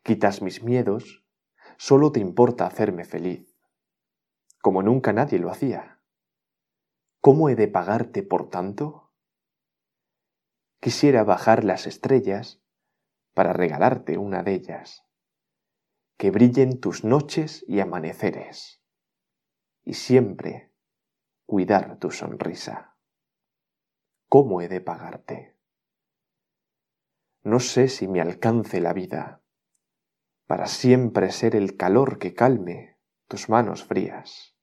[0.03, 1.25] Quitas mis miedos,
[1.79, 3.57] solo te importa hacerme feliz,
[4.61, 5.91] como nunca nadie lo hacía.
[7.25, 9.12] ¿Cómo he de pagarte por tanto?
[10.81, 12.61] Quisiera bajar las estrellas
[13.33, 15.07] para regalarte una de ellas
[16.18, 18.83] que brillen tus noches y amaneceres,
[19.85, 20.73] y siempre
[21.47, 22.97] cuidar tu sonrisa.
[24.29, 25.57] ¿Cómo he de pagarte?
[27.45, 29.45] No sé si me alcance la vida
[30.49, 32.99] para siempre ser el calor que calme
[33.29, 34.57] tus manos frías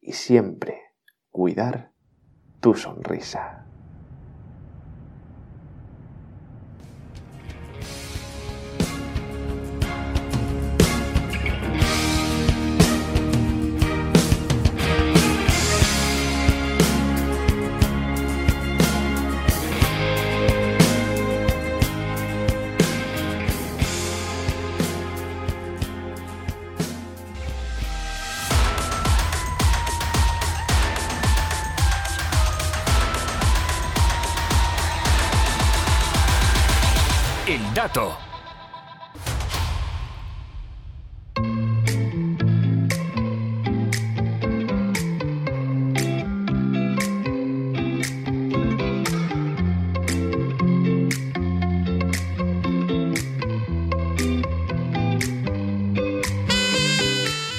[0.00, 0.85] y siempre
[1.36, 1.92] cuidar
[2.60, 3.65] tu sonrisa.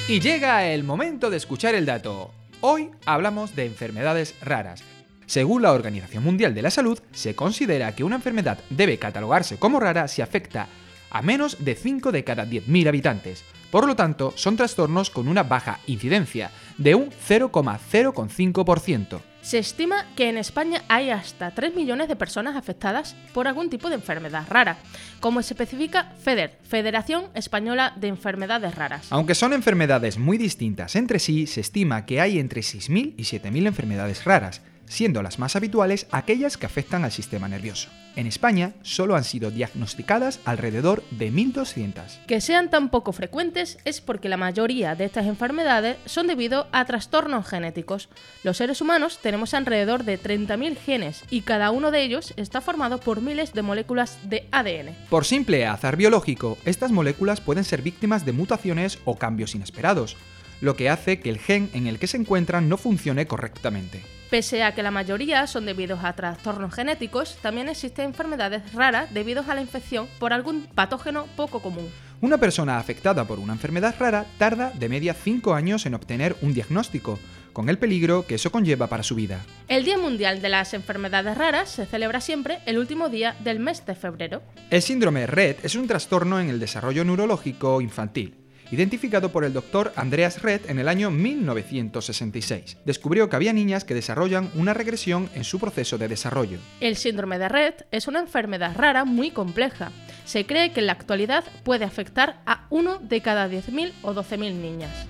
[0.08, 2.32] Y llega el momento de escuchar el dato.
[2.60, 4.82] Hoy hablamos de enfermedades raras.
[5.28, 9.78] Según la Organización Mundial de la Salud, se considera que una enfermedad debe catalogarse como
[9.78, 10.68] rara si afecta
[11.10, 13.44] a menos de 5 de cada 10.000 habitantes.
[13.70, 19.20] Por lo tanto, son trastornos con una baja incidencia, de un 0,05%.
[19.42, 23.90] Se estima que en España hay hasta 3 millones de personas afectadas por algún tipo
[23.90, 24.78] de enfermedad rara,
[25.20, 29.08] como se especifica FEDER, Federación Española de Enfermedades Raras.
[29.10, 33.66] Aunque son enfermedades muy distintas entre sí, se estima que hay entre 6.000 y 7.000
[33.66, 37.88] enfermedades raras, siendo las más habituales aquellas que afectan al sistema nervioso.
[38.16, 42.24] En España solo han sido diagnosticadas alrededor de 1.200.
[42.26, 46.84] Que sean tan poco frecuentes es porque la mayoría de estas enfermedades son debido a
[46.84, 48.08] trastornos genéticos.
[48.42, 52.98] Los seres humanos tenemos alrededor de 30.000 genes y cada uno de ellos está formado
[52.98, 54.96] por miles de moléculas de ADN.
[55.10, 60.16] Por simple azar biológico, estas moléculas pueden ser víctimas de mutaciones o cambios inesperados,
[60.60, 64.17] lo que hace que el gen en el que se encuentran no funcione correctamente.
[64.30, 69.42] Pese a que la mayoría son debidos a trastornos genéticos, también existen enfermedades raras debido
[69.48, 71.90] a la infección por algún patógeno poco común.
[72.20, 76.52] Una persona afectada por una enfermedad rara tarda de media 5 años en obtener un
[76.52, 77.18] diagnóstico,
[77.54, 79.40] con el peligro que eso conlleva para su vida.
[79.66, 83.86] El Día Mundial de las Enfermedades Raras se celebra siempre el último día del mes
[83.86, 84.42] de febrero.
[84.68, 89.92] El síndrome RED es un trastorno en el desarrollo neurológico infantil identificado por el doctor
[89.96, 92.78] Andreas Red en el año 1966.
[92.84, 96.58] Descubrió que había niñas que desarrollan una regresión en su proceso de desarrollo.
[96.80, 99.90] El síndrome de Red es una enfermedad rara muy compleja.
[100.24, 104.54] Se cree que en la actualidad puede afectar a uno de cada 10.000 o 12.000
[104.54, 105.08] niñas.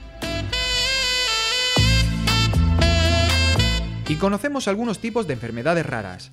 [4.08, 6.32] Y conocemos algunos tipos de enfermedades raras.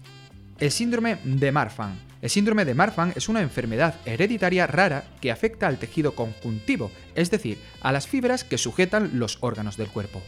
[0.60, 2.00] El síndrome de Marfan.
[2.26, 7.30] El síndrome de Marfan es una enfermedad hereditaria rara que afecta al tejido conjuntivo, es
[7.30, 10.24] decir, a las fibras que sujetan los órganos del cuerpo.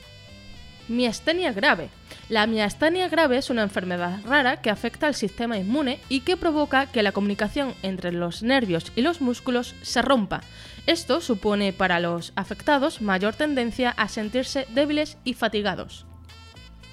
[0.88, 1.90] Miastenia grave.
[2.30, 6.86] La miastenia grave es una enfermedad rara que afecta al sistema inmune y que provoca
[6.86, 10.42] que la comunicación entre los nervios y los músculos se rompa.
[10.86, 16.06] Esto supone para los afectados mayor tendencia a sentirse débiles y fatigados.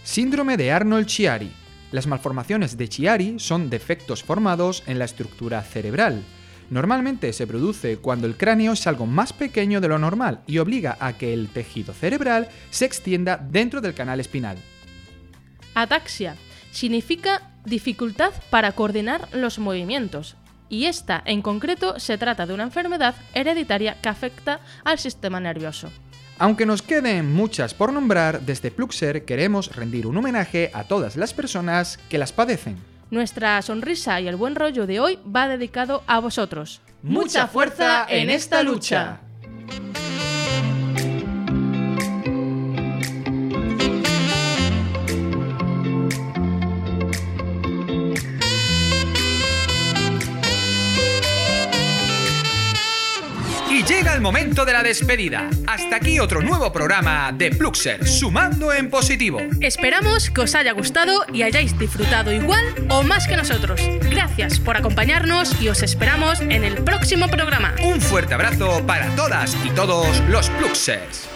[0.03, 1.64] Síndrome de Arnold-Chiari.
[1.95, 6.25] Las malformaciones de Chiari son defectos formados en la estructura cerebral.
[6.69, 10.97] Normalmente se produce cuando el cráneo es algo más pequeño de lo normal y obliga
[10.99, 14.57] a que el tejido cerebral se extienda dentro del canal espinal.
[15.77, 16.35] Ataxia
[16.73, 20.35] significa dificultad para coordinar los movimientos,
[20.69, 25.93] y esta en concreto se trata de una enfermedad hereditaria que afecta al sistema nervioso.
[26.39, 31.33] Aunque nos queden muchas por nombrar, desde Pluxer queremos rendir un homenaje a todas las
[31.33, 32.77] personas que las padecen.
[33.11, 36.81] Nuestra sonrisa y el buen rollo de hoy va dedicado a vosotros.
[37.03, 39.21] ¡Mucha fuerza en esta lucha!
[54.25, 55.51] Momento de la despedida.
[55.67, 59.39] Hasta aquí otro nuevo programa de Pluxer, sumando en positivo.
[59.61, 63.83] Esperamos que os haya gustado y hayáis disfrutado igual o más que nosotros.
[64.11, 67.75] Gracias por acompañarnos y os esperamos en el próximo programa.
[67.85, 71.29] Un fuerte abrazo para todas y todos los Pluxers.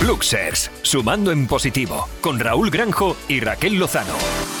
[0.00, 4.59] Pluxers, sumando en positivo, con Raúl Granjo y Raquel Lozano.